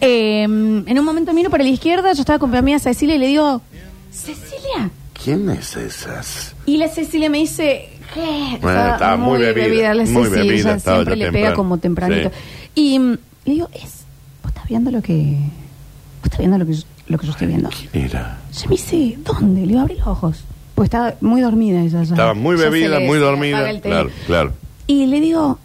Eh, 0.00 0.42
en 0.42 0.98
un 0.98 1.04
momento 1.04 1.32
miro 1.32 1.50
para 1.50 1.62
la 1.62 1.70
izquierda, 1.70 2.12
yo 2.14 2.20
estaba 2.22 2.40
con 2.40 2.50
mi 2.50 2.56
amiga 2.56 2.80
Cecilia 2.80 3.14
y 3.14 3.18
le 3.18 3.26
digo, 3.28 3.62
Cecilia. 4.10 4.90
¿Quién 5.22 5.48
es 5.50 5.76
esas? 5.76 6.54
Y 6.66 6.78
la 6.78 6.88
Cecilia 6.88 7.30
me 7.30 7.38
dice, 7.38 7.88
¿qué? 8.14 8.58
Bueno, 8.60 8.92
estaba 8.92 9.16
muy 9.16 9.38
bebida, 9.38 9.94
la 9.94 10.04
muy 10.04 10.24
Cecilia, 10.24 10.42
bebida, 10.52 10.74
estaba 10.74 10.96
siempre 10.98 11.14
ya 11.14 11.16
le 11.16 11.24
temprano. 11.26 11.46
pega 11.46 11.54
como 11.54 11.78
tempranito. 11.78 12.30
Y 12.74 12.98
mm, 12.98 13.18
le 13.44 13.52
digo, 13.52 13.68
es, 13.72 14.04
¿vos 14.42 14.48
estás 14.52 14.66
viendo 14.68 14.90
lo 14.90 15.00
que, 15.02 15.12
vos 15.12 16.24
estás 16.24 16.38
viendo 16.38 16.58
lo 16.58 16.66
que, 16.66 16.74
yo, 16.74 16.82
lo 17.08 17.18
que 17.18 17.26
yo 17.26 17.32
estoy 17.32 17.46
viendo? 17.48 17.70
¿Quién 17.90 18.04
era? 18.06 18.38
Ella 18.52 18.64
me 18.68 18.70
dice, 18.76 19.18
¿dónde? 19.24 19.60
Le 19.62 19.66
digo, 19.68 19.80
abrí 19.80 19.96
los 19.96 20.06
ojos. 20.06 20.44
Pues 20.74 20.86
estaba 20.86 21.14
muy 21.20 21.40
dormida 21.40 21.80
ella 21.80 22.02
ya. 22.04 22.14
Estaba 22.14 22.34
muy 22.34 22.56
Ya 22.56 22.62
se 22.64 22.70
bebida, 22.70 22.98
le- 22.98 23.06
muy 23.06 23.14
se 23.16 23.20
le 23.20 23.26
dormida. 23.26 23.56
apaga 23.56 23.70
el 23.70 23.80
tele. 23.80 23.94
Claro, 23.94 24.10
claro. 24.26 24.52
Y 24.86 25.06
le 25.06 25.20
digo, 25.20 25.58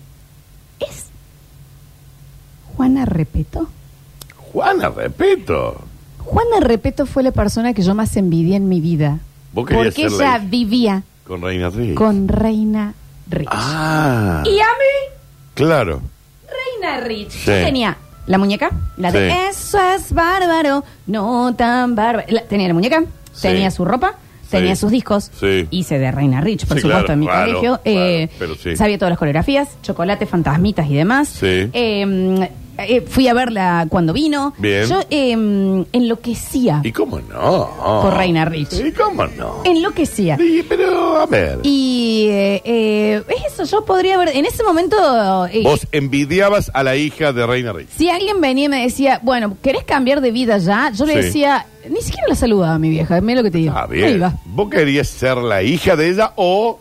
¿es 0.79 1.05
Juana 2.75 3.05
Repeto? 3.05 3.67
Juana, 4.37 4.89
respeto. 4.89 5.81
Juana 6.19 6.59
Repeto 6.61 7.05
fue 7.05 7.23
la 7.23 7.31
persona 7.31 7.73
que 7.73 7.81
yo 7.81 7.95
más 7.95 8.15
envidié 8.17 8.55
en 8.55 8.69
mi 8.69 8.81
vida. 8.81 9.19
Vos 9.51 9.65
querías 9.67 9.85
Porque 9.93 10.09
ser 10.09 10.11
la 10.11 10.25
ella 10.25 10.37
hija. 10.37 10.45
vivía 10.49 11.03
Con 11.27 11.41
Reina 11.41 11.69
Rich. 11.69 11.93
con 11.95 12.27
Reina 12.27 12.93
Rich. 13.29 13.47
Ah. 13.51 14.43
Y 14.45 14.59
a 14.59 14.65
mí, 14.65 15.13
Claro. 15.53 16.01
Reina 16.81 17.01
Rich. 17.05 17.29
Sí. 17.31 17.45
Yo 17.51 17.65
tenía 17.65 17.97
la 18.27 18.37
muñeca, 18.37 18.71
la 18.97 19.11
de 19.11 19.29
Sí. 19.29 19.37
Eso 19.49 19.79
es 19.95 20.13
bárbaro, 20.13 20.83
no 21.07 21.53
tan 21.55 21.95
bárbaro. 21.95 22.27
La- 22.29 22.43
tenía 22.43 22.67
la 22.67 22.73
muñeca, 22.73 23.03
Sí. 23.33 23.41
tenía 23.49 23.69
su 23.71 23.83
ropa, 23.85 24.15
Sí. 24.43 24.49
tenía 24.51 24.75
sus 24.75 24.91
discos. 24.91 25.31
Sí. 25.39 25.67
Hice 25.71 25.99
de 25.99 26.11
Reina 26.11 26.39
Rich, 26.41 26.65
por 26.67 26.77
Sí, 26.77 26.81
supuesto, 26.81 27.05
claro, 27.05 27.13
en 27.13 27.19
mi 27.19 27.25
claro, 27.25 27.45
colegio. 27.47 27.81
claro, 27.83 27.99
Eh, 27.99 28.29
pero 28.39 28.55
sí. 28.55 28.75
Sabía 28.75 28.97
todas 28.97 29.11
las 29.11 29.19
coreografías, 29.19 29.69
chocolate, 29.81 30.25
fantasmitas 30.25 30.87
y 30.89 30.93
demás. 30.95 31.27
Sí. 31.29 31.69
Eh, 31.73 32.49
eh, 32.77 33.01
fui 33.07 33.27
a 33.27 33.33
verla 33.33 33.85
cuando 33.89 34.13
vino. 34.13 34.53
Bien. 34.57 34.87
Yo 34.87 35.01
eh, 35.09 35.31
enloquecía 35.91 36.81
¿Y 36.83 36.91
cómo 36.91 37.19
no? 37.19 38.01
por 38.01 38.13
Reina 38.15 38.45
Rich. 38.45 38.73
¿Y 38.85 38.91
cómo 38.91 39.25
no? 39.27 39.61
Enloquecía. 39.63 40.37
Sí, 40.37 40.65
pero 40.67 41.19
a 41.19 41.25
ver. 41.25 41.59
Y 41.63 42.27
eh, 42.29 42.61
eh, 42.65 43.23
es 43.29 43.53
eso, 43.53 43.63
yo 43.63 43.85
podría 43.85 44.15
haber. 44.15 44.29
En 44.29 44.45
ese 44.45 44.63
momento. 44.63 45.45
eh, 45.47 45.61
Vos 45.63 45.87
envidiabas 45.91 46.71
a 46.73 46.83
la 46.83 46.95
hija 46.95 47.31
de 47.33 47.45
Reina 47.45 47.73
Rich. 47.73 47.89
Si 47.97 48.09
alguien 48.09 48.41
venía 48.41 48.65
y 48.65 48.69
me 48.69 48.81
decía, 48.83 49.19
bueno, 49.23 49.57
¿querés 49.61 49.83
cambiar 49.83 50.21
de 50.21 50.31
vida 50.31 50.57
ya? 50.57 50.91
Yo 50.91 51.05
le 51.05 51.13
Sí. 51.13 51.19
decía, 51.27 51.65
ni 51.89 52.01
siquiera 52.01 52.27
la 52.29 52.35
saludaba 52.35 52.73
a 52.75 52.79
mi 52.79 52.89
vieja, 52.89 53.19
mira 53.21 53.37
lo 53.41 53.43
que 53.43 53.51
te 53.51 53.57
digo. 53.59 53.73
Ah, 53.75 53.87
Ahí 53.89 53.97
bien. 53.97 54.21
va. 54.21 54.33
¿Vos 54.45 54.69
querías 54.69 55.07
ser 55.07 55.37
la 55.37 55.61
hija 55.63 55.95
de 55.95 56.09
ella 56.09 56.33
o 56.35 56.79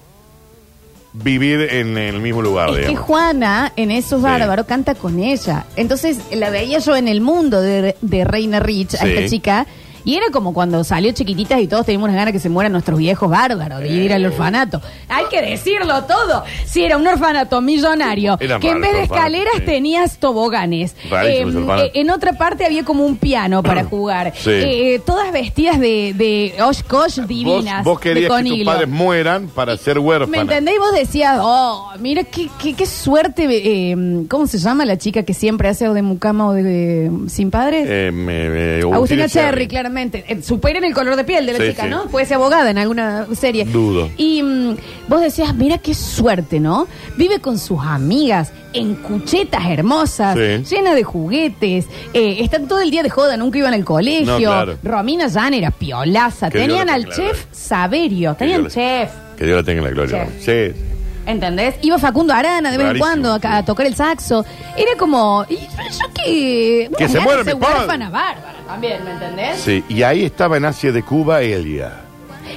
vivir 1.12 1.61
en 1.71 1.99
el 1.99 2.21
mismo 2.21 2.40
lugar, 2.42 2.71
Es 2.71 2.87
que? 2.88 2.97
Juana, 2.97 3.73
en 3.76 3.90
esos 3.90 4.21
Sí. 4.21 4.25
bárbaros, 4.25 4.66
canta 4.66 4.95
con 4.95 5.19
ella. 5.21 5.66
Entonces 5.77 6.18
la 6.33 6.51
veía 6.51 6.79
yo 6.79 6.96
en 6.96 7.07
el 7.09 7.20
mundo 7.20 7.61
de, 7.61 7.96
de 8.01 8.25
Reina 8.25 8.61
Rich, 8.61 8.94
a 8.94 8.98
Sí. 9.05 9.09
esta 9.11 9.29
chica. 9.29 9.66
Y 10.04 10.16
era 10.16 10.26
como 10.32 10.52
cuando 10.52 10.82
salió 10.84 11.12
chiquititas 11.12 11.60
y 11.60 11.66
todos 11.68 11.86
teníamos 11.86 12.08
unas 12.08 12.16
ganas 12.16 12.32
que 12.32 12.40
se 12.40 12.48
mueran 12.48 12.72
nuestros 12.72 12.98
viejos 12.98 13.30
bárbaros 13.30 13.80
de 13.80 13.88
ir 13.88 14.12
al 14.12 14.24
orfanato. 14.26 14.80
Hay 15.08 15.24
que 15.30 15.40
decirlo 15.42 16.04
todo. 16.04 16.44
Si 16.66 16.82
era 16.84 16.96
un 16.96 17.06
orfanato 17.06 17.60
millonario, 17.60 18.36
Eran 18.40 18.60
que 18.60 18.70
en 18.70 18.80
vez 18.80 18.92
de 18.92 18.98
los 19.02 19.10
orfanatos, 19.10 19.16
escaleras 19.32 19.54
sí. 19.58 19.62
tenías 19.64 20.18
toboganes. 20.18 20.96
Rarísimos 21.10 21.54
Em, 21.54 21.60
orfanatos. 21.62 21.88
eh, 21.94 22.00
en 22.00 22.10
otra 22.10 22.32
parte 22.32 22.64
había 22.66 22.84
como 22.84 23.04
un 23.06 23.16
piano 23.16 23.62
para 23.62 23.84
jugar. 23.92 24.32
Sí. 24.36 24.50
Eh, 24.50 25.00
todas 25.04 25.30
vestidas 25.32 25.78
de, 25.78 26.14
de 26.16 26.54
Oshkosh 26.62 27.20
divinas. 27.26 27.84
Vos, 27.84 27.98
de 28.00 28.02
querías 28.02 28.32
que 28.42 28.48
tus 28.48 28.64
padres 28.64 28.88
mueran 28.88 29.48
para 29.48 29.76
ser 29.76 29.96
¿Me 29.96 30.00
huérfanos. 30.00 30.36
entendéis? 30.42 30.78
Vos 30.78 30.92
decías, 30.92 31.38
oh, 31.40 31.90
mira 32.00 32.24
qué, 32.24 32.48
qué, 32.60 32.74
qué 32.74 32.86
suerte. 32.86 33.46
eh, 33.48 34.24
¿Cómo 34.28 34.46
se 34.46 34.58
llama 34.58 34.84
la 34.84 34.98
chica 34.98 35.22
que 35.22 35.34
siempre 35.34 35.68
hace 35.68 35.88
o 35.88 35.94
de 35.94 36.02
mucama 36.02 36.48
o 36.48 36.52
de, 36.52 36.62
de- 36.62 37.10
sin 37.28 37.50
padres? 37.50 37.86
Eh, 37.88 38.10
me- 38.12 38.48
me- 38.48 38.72
Agustina 38.80 38.96
Agustina 38.96 39.28
Cherry, 39.28 39.68
claramente. 39.68 39.91
Eh, 39.96 40.42
superen 40.42 40.85
el 40.85 40.94
color 40.94 41.16
de 41.16 41.24
piel 41.24 41.46
de 41.46 41.52
la 41.52 41.59
Sí, 41.59 41.70
chica, 41.70 41.85
sí. 41.85 41.88
¿no? 41.90 42.07
Puede 42.07 42.26
ser 42.26 42.37
abogada 42.37 42.70
en 42.70 42.78
alguna 42.78 43.26
serie. 43.35 43.64
Dudo. 43.64 44.09
Y 44.16 44.42
mm, 44.42 44.76
vos 45.09 45.20
decías, 45.20 45.55
mira 45.55 45.78
qué 45.78 45.94
suerte, 45.94 46.61
¿no? 46.61 46.88
Vive 47.16 47.40
con 47.40 47.59
sus 47.59 47.81
amigas, 47.81 48.52
en 48.72 48.94
cuchetas 48.94 49.66
hermosas, 49.66 50.37
Sí. 50.37 50.74
llena 50.74 50.94
de 50.94 51.02
juguetes. 51.05 51.87
eh, 52.14 52.37
están 52.40 52.66
todo 52.68 52.81
el 52.81 52.90
día 52.90 53.02
de 53.02 53.11
joda, 53.11 53.37
nunca 53.37 53.59
iban 53.59 53.74
al 53.74 53.85
colegio. 53.85 54.24
No, 54.33 54.38
claro. 54.38 54.78
Romina 54.83 55.28
Yan 55.28 55.55
era 55.55 55.70
piolaza. 55.70 56.48
Que 56.50 56.59
Dios 56.59 56.68
Tenían 56.68 56.87
la 56.87 56.94
al 56.94 57.02
tenga, 57.05 57.16
chef 57.16 57.46
la 57.50 57.55
Saberio. 57.57 58.33
Que 58.33 58.38
Tenían 58.38 58.62
Dios 58.62 58.76
la- 58.76 58.83
chef. 58.83 59.11
Que 59.37 59.44
Dios 59.44 59.57
la 59.59 59.62
tenga 59.64 59.78
en 59.81 59.85
la 59.85 59.90
gloria. 59.90 60.28
Chef. 60.42 60.74
Sí. 60.74 60.81
¿Entendés? 61.24 61.76
Iba 61.83 61.98
Facundo 61.98 62.35
Arana 62.35 62.70
de 62.72 62.78
vez 62.78 62.85
en 62.85 62.98
Rarísimo, 62.98 63.05
cuando 63.07 63.33
a, 63.35 63.38
sí. 63.40 63.46
a 63.48 63.64
tocar 63.64 63.87
el 63.87 63.94
saxo. 63.94 64.44
Era 64.76 64.90
como. 64.98 65.44
Y 65.48 65.55
yo 65.57 66.12
que. 66.14 66.90
Que 66.98 67.09
se 67.09 67.20
muera 67.20 67.44
mi 67.44 67.52
padre. 67.55 67.76
huérfana 67.78 68.11
bárbara 68.11 68.51
también, 68.72 69.04
¿me 69.04 69.12
entendés? 69.12 69.58
Sí, 69.61 69.85
y 69.88 70.02
ahí 70.02 70.24
estaba 70.24 70.56
en 70.56 70.64
Asia 70.64 70.92
de 70.92 71.02
Cuba 71.02 71.42
Elia. 71.42 72.00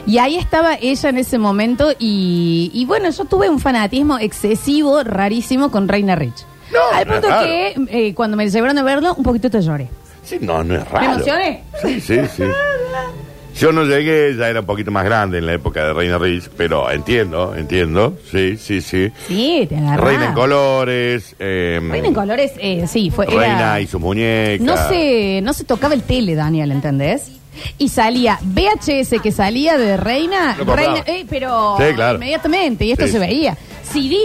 Y 0.08 0.18
ahí 0.18 0.38
estaba 0.38 0.76
ella 0.76 1.10
en 1.10 1.18
ese 1.18 1.38
momento. 1.38 1.92
Y, 2.00 2.72
y 2.74 2.86
bueno, 2.86 3.10
yo 3.10 3.26
tuve 3.26 3.50
un 3.50 3.60
fanatismo 3.60 4.18
excesivo, 4.20 5.04
rarísimo 5.04 5.72
con 5.72 5.88
Reina 5.88 6.16
Rich. 6.16 6.46
No, 6.72 6.80
Al 6.98 7.08
no 7.08 7.14
es 7.16 7.20
punto 7.22 7.28
raro. 7.36 7.46
que 7.48 7.76
eh, 7.90 8.14
cuando 8.14 8.38
me 8.38 8.50
llevaron 8.50 8.78
a 8.78 8.84
verlo, 8.84 9.14
un 9.16 9.24
poquito 9.24 9.50
te 9.50 9.62
lloré. 9.62 9.90
Sí, 10.24 10.38
no, 10.42 10.64
no 10.64 10.76
es 10.76 10.88
raro. 10.90 11.06
emocioné? 11.14 11.64
Sí, 11.82 12.00
sí, 12.02 12.20
sí. 12.36 12.44
Yo 13.58 13.72
no 13.72 13.84
llegué, 13.86 14.36
ya 14.38 14.50
era 14.50 14.60
un 14.60 14.66
poquito 14.66 14.92
más 14.92 15.06
grande 15.06 15.38
en 15.38 15.46
la 15.46 15.54
época 15.54 15.86
de 15.86 15.94
Reina 15.94 16.18
Rich, 16.18 16.50
pero 16.58 16.92
entiendo, 16.92 17.56
entiendo. 17.56 18.18
Sí, 18.30 18.58
sí, 18.58 18.82
sí. 18.82 19.12
Sí, 19.28 19.66
te. 19.70 19.76
Reina 19.98 20.26
en 20.28 20.34
colores. 20.34 21.36
eh, 21.40 21.80
Reina 21.82 22.08
en 22.10 22.14
colores, 22.14 22.52
eh, 22.60 22.86
sí, 22.88 23.10
fue. 23.12 23.26
era- 23.28 23.40
Reina 23.40 23.80
y 23.80 23.88
su 23.88 23.98
muñeca. 24.00 24.62
No 24.64 24.76
se, 24.90 25.40
no 25.42 25.54
se 25.54 25.64
tocaba 25.64 25.94
el 25.94 26.04
tele, 26.04 26.36
Daniel, 26.36 26.72
¿entendés? 26.72 27.32
Y 27.78 27.88
salía 27.88 28.38
VHS 28.44 29.22
que 29.24 29.32
salía 29.32 29.78
de 29.78 29.96
Reina. 29.96 30.56
Reina, 30.56 31.04
eh, 31.06 31.26
pero 31.30 31.78
Sí, 31.78 31.94
claro. 31.96 32.16
inmediatamente, 32.18 32.84
y 32.84 32.92
esto 32.92 33.06
Sí, 33.06 33.14
se 33.14 33.20
sí. 33.20 33.26
veía. 33.26 33.58
CD, 33.90 34.18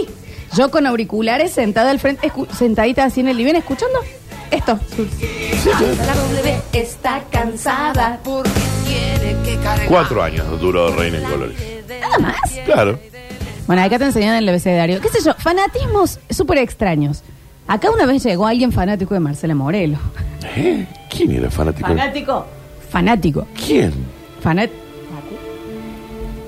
yo 0.57 0.69
con 0.71 0.85
auriculares 0.85 1.51
sentada 1.51 1.91
al 1.91 1.99
frente, 1.99 2.27
escu- 2.27 2.49
sentadita 2.49 3.05
así 3.05 3.21
en 3.21 3.29
el 3.29 3.37
living, 3.37 3.55
escuchando 3.55 3.97
esto. 4.51 4.77
La 6.05 6.13
W 6.15 6.55
está 6.73 7.23
cansada 7.31 8.19
porque. 8.25 8.49
Cuatro 9.87 10.23
años 10.23 10.59
duró 10.59 10.93
Reina 10.95 11.17
en 11.17 11.23
colores. 11.23 11.57
Nada 11.99 12.17
más. 12.19 12.35
Claro. 12.65 12.99
Bueno, 13.67 13.83
acá 13.83 13.97
te 13.99 14.05
enseñan 14.05 14.35
en 14.35 14.43
el 14.43 14.49
abecedario. 14.49 14.99
¿Qué 15.01 15.09
sé 15.09 15.19
yo? 15.23 15.33
Fanatismos 15.35 16.19
súper 16.29 16.57
extraños. 16.59 17.23
Acá 17.67 17.89
una 17.91 18.05
vez 18.05 18.23
llegó 18.23 18.47
alguien 18.47 18.71
fanático 18.71 19.13
de 19.13 19.19
Marcela 19.19 19.55
Morelo. 19.55 19.97
¿Eh? 20.55 20.85
¿Quién 21.09 21.31
era 21.31 21.49
fanático? 21.49 21.87
Fanático. 21.87 22.45
Fanático. 22.89 23.47
¿Quién? 23.65 23.93
Fanat- 24.43 24.69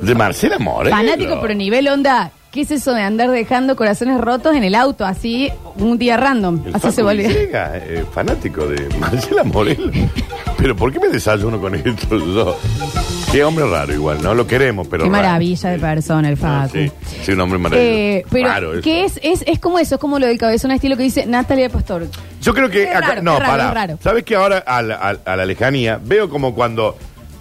De 0.01 0.15
Marcela 0.15 0.59
Moreno. 0.59 0.95
Fanático, 0.95 1.39
pero 1.41 1.53
nivel 1.53 1.87
onda. 1.87 2.31
¿Qué 2.53 2.61
es 2.61 2.69
eso 2.69 2.93
de 2.93 3.01
andar 3.01 3.31
dejando 3.31 3.75
corazones 3.75 4.21
rotos 4.21 4.55
en 4.55 4.63
el 4.63 4.75
auto 4.75 5.05
así 5.05 5.49
un 5.77 5.97
día 5.97 6.17
random? 6.17 6.61
El 6.67 6.75
así 6.75 6.81
Facu 6.83 6.93
se 6.93 7.01
volvió. 7.01 7.27
Eh, 7.31 8.05
fanático 8.13 8.67
de 8.67 8.95
Marcela 8.99 9.43
Morelo. 9.43 9.89
Pero 10.59 10.75
¿por 10.75 10.93
qué 10.93 10.99
me 10.99 11.07
desayuno 11.07 11.59
con 11.59 11.73
esto 11.73 12.19
yo? 12.19 12.55
Qué 13.31 13.43
hombre 13.43 13.65
raro 13.67 13.91
igual, 13.91 14.21
¿no? 14.21 14.35
Lo 14.35 14.45
queremos, 14.45 14.87
pero 14.87 15.05
Qué 15.05 15.09
raro. 15.09 15.23
maravilla 15.23 15.69
de 15.71 15.79
persona 15.79 16.29
el 16.29 16.37
Facu. 16.37 16.73
sí, 16.77 16.91
sí, 17.23 17.31
un 17.31 17.41
hombre 17.41 17.57
maravilloso. 17.57 17.91
Eh, 17.91 18.23
pero 18.29 18.47
Raro 18.47 18.73
eso. 18.73 18.81
que 18.83 19.03
es, 19.05 19.19
es, 19.23 19.43
es 19.47 19.57
como 19.57 19.79
eso, 19.79 19.95
es 19.95 20.01
como 20.01 20.19
lo 20.19 20.27
del 20.27 20.37
cabezón 20.37 20.69
estilo 20.69 20.95
que 20.95 21.01
dice 21.03 21.25
Natalia 21.25 21.69
Pastor. 21.69 22.05
Yo 22.39 22.53
creo 22.53 22.69
que 22.69 22.83
Es 22.83 22.95
acá, 22.95 23.07
raro, 23.15 23.23
no, 23.23 23.33
es 23.33 23.39
raro. 23.73 23.97
¿Sabes 23.99 24.23
que 24.25 24.35
ahora 24.35 24.59
a 24.59 24.83
la, 24.83 24.93
a- 24.95 25.31
a 25.31 25.35
la 25.35 25.45
lejanía 25.47 25.99
veo 26.05 26.29
como 26.29 26.53
cuando 26.53 26.95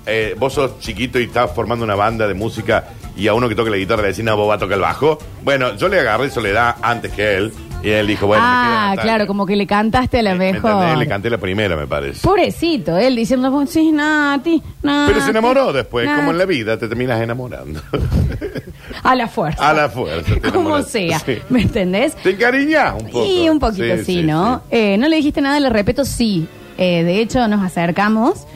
eh, 0.07 0.35
vos 0.38 0.55
sos 0.55 0.81
chiquito 0.81 1.20
y 1.20 1.25
estás 1.25 1.51
formando 1.55 1.85
una 1.85 1.96
banda 1.96 2.27
de 2.27 2.33
música 2.33 2.85
y 3.16 3.29
a 3.29 3.35
uno 3.35 3.48
que 3.48 3.55
toca 3.55 3.70
la 3.70 3.77
guitarra 3.77 4.03
le 4.03 4.09
decís, 4.09 4.25
no, 4.25 4.37
vos 4.37 4.48
vas 4.48 4.57
a 4.57 4.61
tocar 4.61 4.75
el 4.77 4.81
bajo? 4.83 5.18
Bueno, 5.44 5.77
yo 5.77 5.88
le 5.88 6.01
agarré 6.01 6.31
soledad 6.31 6.77
antes 6.83 7.12
que 7.12 7.37
él 7.37 7.53
Y 7.83 7.90
él 7.90 8.07
dijo, 8.07 8.27
bueno, 8.29 8.42
ah, 8.46 8.94
claro, 9.01 9.27
como 9.27 9.44
que 9.44 9.57
le 9.57 9.66
cantaste 9.66 10.20
a 10.20 10.22
la 10.22 10.35
mejor. 10.37 10.96
Le 10.96 11.07
canté 11.09 11.29
la 11.29 11.38
primera, 11.38 11.77
me 11.77 11.87
parece. 11.88 12.20
Pobrecito, 12.22 12.96
él 12.96 13.16
diciendo, 13.16 13.51
"Vos 13.51 13.68
sí, 13.70 13.90
Nati, 13.90 14.62
Nati. 14.85 15.12
Pero 15.12 15.25
se 15.25 15.31
enamoró 15.31 15.72
después, 15.72 16.07
Nati". 16.07 16.16
como 16.20 16.31
en 16.31 16.38
la 16.38 16.44
vida, 16.44 16.79
te 16.79 16.87
terminas 16.87 17.20
enamorando. 17.20 17.81
A 19.03 19.14
la 19.16 19.27
fuerza. 19.27 19.68
A 19.68 19.72
la 19.72 19.88
fuerza. 19.88 20.33
Como 20.53 20.81
sea, 20.83 21.18
Sí. 21.18 21.38
¿me 21.48 21.62
entendés? 21.62 22.14
Te 22.16 22.31
encariñas 22.31 22.94
un 23.01 23.07
poco. 23.11 23.25
Sí, 23.25 23.48
un 23.48 23.59
poquito 23.59 23.96
sí, 24.05 24.22
¿no? 24.22 24.62
Eh, 24.70 24.96
no 24.98 25.09
le 25.09 25.16
dijiste 25.16 25.40
nada, 25.40 25.59
le 25.59 25.68
repito, 25.70 26.05
sí. 26.05 26.46
Eh, 26.79 27.03
de 27.03 27.20
hecho, 27.20 27.46
nos 27.48 27.62
acercamos. 27.64 28.46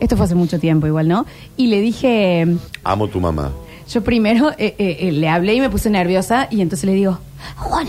Esto 0.00 0.16
fue 0.16 0.26
hace 0.26 0.34
mucho 0.34 0.58
tiempo 0.58 0.86
igual, 0.86 1.08
¿no? 1.08 1.24
Y 1.56 1.68
le 1.68 1.80
dije, 1.80 2.46
Amo 2.82 3.08
tu 3.08 3.20
mamá. 3.20 3.50
Yo 3.88 4.02
primero 4.02 4.50
eh, 4.58 4.74
eh, 4.78 4.96
eh, 5.00 5.12
le 5.12 5.28
hablé 5.28 5.54
y 5.54 5.60
me 5.60 5.70
puse 5.70 5.90
nerviosa 5.90 6.48
y 6.50 6.60
entonces 6.60 6.86
le 6.86 6.94
digo, 6.94 7.18
Juan, 7.56 7.86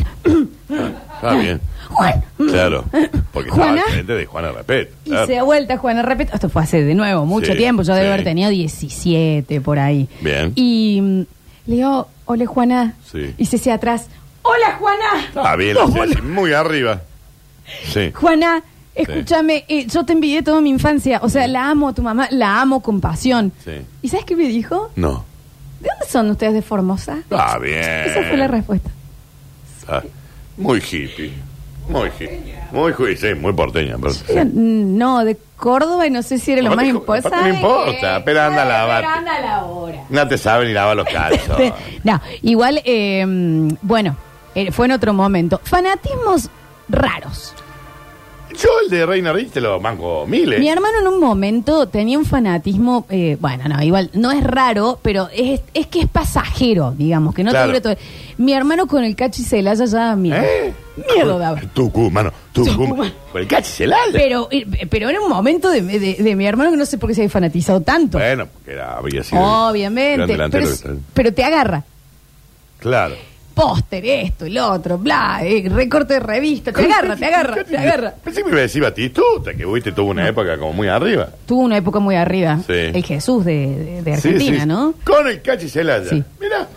Está 1.15 1.33
bien. 1.35 1.61
Juan. 1.89 2.23
Claro. 2.49 2.83
Porque 3.31 3.49
estaba 3.49 3.67
Juana. 3.67 3.83
al 3.85 3.91
frente 3.91 4.13
de 4.13 4.25
Juana 4.25 4.51
Repet. 4.51 4.91
Y 5.05 5.09
claro. 5.11 5.27
se 5.27 5.33
da 5.35 5.43
vuelta 5.43 5.77
Juana, 5.77 6.01
repito, 6.01 6.33
esto 6.33 6.49
fue 6.49 6.63
hace 6.63 6.83
de 6.83 6.93
nuevo 6.95 7.25
mucho 7.25 7.51
Sí, 7.53 7.57
tiempo, 7.57 7.83
yo 7.83 7.93
debo 7.93 8.05
sí. 8.07 8.11
haber 8.11 8.23
tenido 8.23 8.49
17 8.49 9.61
por 9.61 9.79
ahí. 9.79 10.09
Bien. 10.21 10.51
Y 10.55 10.99
mm, 11.01 11.19
le 11.67 11.75
digo, 11.75 12.07
hola 12.25 12.45
Juana. 12.45 12.93
Sí. 13.11 13.33
Y 13.37 13.45
se 13.45 13.55
hacia 13.57 13.75
atrás, 13.75 14.07
hola 14.41 14.77
Juana. 14.79 15.25
Está 15.27 15.55
bien, 15.55 15.77
hola. 15.77 16.21
muy 16.21 16.53
arriba. 16.53 17.01
Sí. 17.93 18.11
Juana, 18.13 18.61
escúchame, 18.93 19.63
eh, 19.67 19.85
yo 19.87 20.03
te 20.05 20.13
envidié 20.13 20.43
toda 20.43 20.59
mi 20.61 20.69
infancia, 20.71 21.19
o 21.23 21.29
sea, 21.29 21.47
la 21.47 21.69
amo 21.69 21.89
a 21.89 21.93
tu 21.93 22.01
mamá, 22.01 22.27
la 22.31 22.61
amo 22.61 22.81
con 22.81 22.99
pasión. 22.99 23.51
Sí. 23.63 23.71
¿Y 24.01 24.09
sabes 24.09 24.25
qué 24.25 24.35
me 24.35 24.47
dijo? 24.47 24.91
No. 24.95 25.23
¿De 25.85 25.89
dónde 25.91 26.05
son 26.09 26.29
ustedes 26.31 26.53
de 26.53 26.61
Formosa? 26.61 27.17
Está 27.19 27.57
bien. 27.59 27.79
Esa 27.83 28.23
fue 28.23 28.37
la 28.37 28.47
respuesta. 28.47 28.89
Ah, 29.87 30.01
muy 30.57 30.79
hippie. 30.79 31.31
Muy 31.87 32.09
hippie. 32.09 32.55
Muy 32.71 32.91
hippie, 32.91 33.15
sí, 33.15 33.35
muy 33.39 33.53
porteña. 33.53 33.95
pero- 34.01 34.45
No, 34.53 35.23
de 35.23 35.37
Córdoba 35.55 36.07
y 36.07 36.09
no 36.09 36.23
sé 36.23 36.39
si 36.39 36.51
era 36.53 36.63
lo 36.63 36.71
No 36.71 36.75
más 36.75 36.85
te- 36.85 36.89
importante. 36.89 37.37
no 37.37 37.53
importa, 37.53 38.23
pero 38.25 38.41
anda 38.41 38.63
a 38.63 38.65
lavarte. 38.65 39.07
Pero 39.07 39.19
anda 39.19 39.39
la 39.41 39.63
hora. 39.65 40.03
No 40.09 40.27
te 40.27 40.37
sabe 40.39 40.65
ni 40.65 40.73
lavar 40.73 40.97
los 40.97 41.07
calzos. 41.07 41.57
No, 42.03 42.19
igual, 42.41 42.81
eh, 42.83 43.23
bueno, 43.83 44.17
eh, 44.55 44.71
fue 44.71 44.87
en 44.87 44.93
otro 44.93 45.13
momento. 45.13 45.61
Fanatismos 45.63 46.49
raros. 46.89 47.53
Yo 48.61 48.69
el 48.83 48.89
de 48.89 49.05
Reina 49.05 49.33
Rich 49.33 49.51
te 49.51 49.61
lo 49.61 49.79
manco 49.79 50.25
miles. 50.27 50.59
Mi 50.59 50.69
hermano 50.69 50.99
en 51.01 51.07
un 51.07 51.19
momento 51.19 51.87
tenía 51.87 52.17
un 52.17 52.25
fanatismo, 52.25 53.05
eh, 53.09 53.37
bueno, 53.39 53.65
no, 53.67 53.81
igual, 53.83 54.09
no 54.13 54.31
es 54.31 54.43
raro, 54.43 54.99
pero 55.01 55.27
es, 55.33 55.61
es 55.73 55.87
que 55.87 56.01
es 56.01 56.07
pasajero, 56.07 56.91
digamos, 56.97 57.33
que 57.35 57.43
no 57.43 57.51
Claro. 57.51 57.71
te 57.73 57.79
dure 57.79 57.95
todo. 57.95 58.05
Mi 58.37 58.53
hermano 58.53 58.87
con 58.87 59.03
el 59.03 59.15
cachi 59.15 59.43
Celaya 59.43 59.85
ya 59.85 60.15
miedo. 60.15 60.37
¿Eh? 60.41 60.73
Miedo 61.13 61.37
daba. 61.37 61.59
Tucumán, 61.73 62.13
mano, 62.13 62.31
Tucumán. 62.53 62.77
Tucumán. 62.89 63.13
Con 63.31 63.41
el 63.41 63.47
cachicelal. 63.47 64.09
Pero, 64.13 64.47
eh, 64.51 64.65
pero 64.89 65.09
era 65.09 65.19
un 65.19 65.29
momento 65.29 65.69
de, 65.69 65.81
de- 65.81 66.15
de 66.19 66.35
mi 66.35 66.45
hermano 66.45 66.71
que 66.71 66.77
no 66.77 66.85
sé 66.85 66.97
por 66.97 67.09
qué 67.09 67.15
se 67.15 67.21
había 67.21 67.29
fanatizado 67.31 67.81
tanto. 67.81 68.17
Bueno, 68.17 68.47
porque 68.47 68.71
era, 68.71 68.97
había 68.97 69.23
sido. 69.23 69.41
Obviamente. 69.41 70.15
gran 70.17 70.27
delantero 70.51 70.67
Pero, 70.81 70.95
que 70.95 71.01
pero 71.13 71.33
te 71.33 71.43
agarra. 71.43 71.83
Claro. 72.79 73.15
Póster, 73.55 74.05
esto, 74.05 74.45
el 74.45 74.57
otro, 74.57 74.97
bla, 74.97 75.39
eh, 75.41 75.63
recorte 75.69 76.15
de 76.15 76.19
revista, 76.19 76.71
te 76.73 76.83
agarra, 76.85 77.15
te 77.15 77.25
agarra, 77.25 77.63
te 77.63 77.77
agarra. 77.77 78.13
Pensé 78.23 78.41
que 78.41 78.45
me 78.45 78.51
iba 78.51 78.59
a 78.59 78.63
decir 78.63 78.83
Batistuta, 78.83 79.53
que 79.53 79.65
viste 79.65 79.93
tuvo 79.93 80.11
una 80.11 80.27
época 80.27 80.57
como 80.57 80.73
muy 80.73 80.89
arriba. 80.89 81.29
Tuvo 81.45 81.61
una 81.61 81.77
época 81.77 81.99
muy 81.99 82.15
arriba. 82.15 82.57
Sí. 82.67 82.73
El 82.73 83.03
Jesús 83.03 83.45
de, 83.45 83.67
de- 83.67 84.01
de 84.03 84.13
Argentina, 84.13 84.59
sí. 84.61 84.65
¿no? 84.67 84.93
Con 85.05 85.27
el 85.27 85.41
cachicelal. 85.41 86.05
Sí. 86.09 86.21
Mira. 86.39 86.67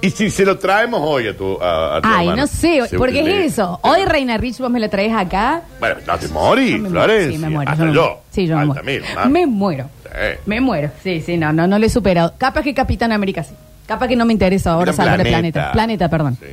Y 0.00 0.10
si 0.10 0.30
se 0.30 0.44
lo 0.44 0.56
traemos 0.58 1.00
hoy 1.02 1.26
a 1.26 1.36
tu, 1.36 1.60
a, 1.60 1.96
a 1.96 2.00
tu 2.00 2.06
Ay, 2.08 2.28
hermano? 2.28 2.42
no 2.42 2.46
sé, 2.46 2.86
Se- 2.86 2.96
porque 2.96 3.18
es 3.18 3.52
eso. 3.54 3.80
Hoy 3.82 4.04
Reina 4.04 4.38
Rich 4.38 4.58
vos 4.60 4.70
me 4.70 4.78
la 4.78 4.88
traes 4.88 5.12
acá. 5.12 5.62
Bueno, 5.80 5.96
no 6.06 6.18
te 6.18 6.28
morí, 6.28 6.70
Yo 6.70 6.78
me 6.78 6.88
muero. 6.88 7.04
Florencia. 7.04 7.32
Sí, 7.32 7.38
me 7.38 7.50
muero. 7.50 7.70
Hasta 7.72 7.84
me 7.84 7.92
yo. 7.92 8.00
muero. 8.02 8.20
Sí, 8.30 8.46
yo 8.46 8.56
me 8.58 8.64
muero. 8.66 8.80
Altamira. 8.80 9.26
Me 9.28 9.46
muero. 9.46 9.90
Sí. 10.04 10.38
Me 10.46 10.60
muero. 10.60 10.90
Sí, 11.02 11.20
sí, 11.20 11.36
no, 11.36 11.52
no, 11.52 11.66
no 11.66 11.80
lo 11.80 11.84
he 11.84 11.88
superado. 11.88 12.32
Capaz 12.38 12.62
que 12.62 12.72
Capitán 12.74 13.10
América 13.10 13.42
sí. 13.42 13.54
Capaz 13.88 14.06
que 14.06 14.14
no 14.16 14.24
me 14.24 14.32
interesa 14.34 14.70
ahora 14.72 14.92
salvar 14.92 15.18
el 15.20 15.26
Planeta. 15.26 15.72
planeta. 15.72 15.72
Planeta, 15.72 16.08
perdón. 16.08 16.36
Sí. 16.40 16.46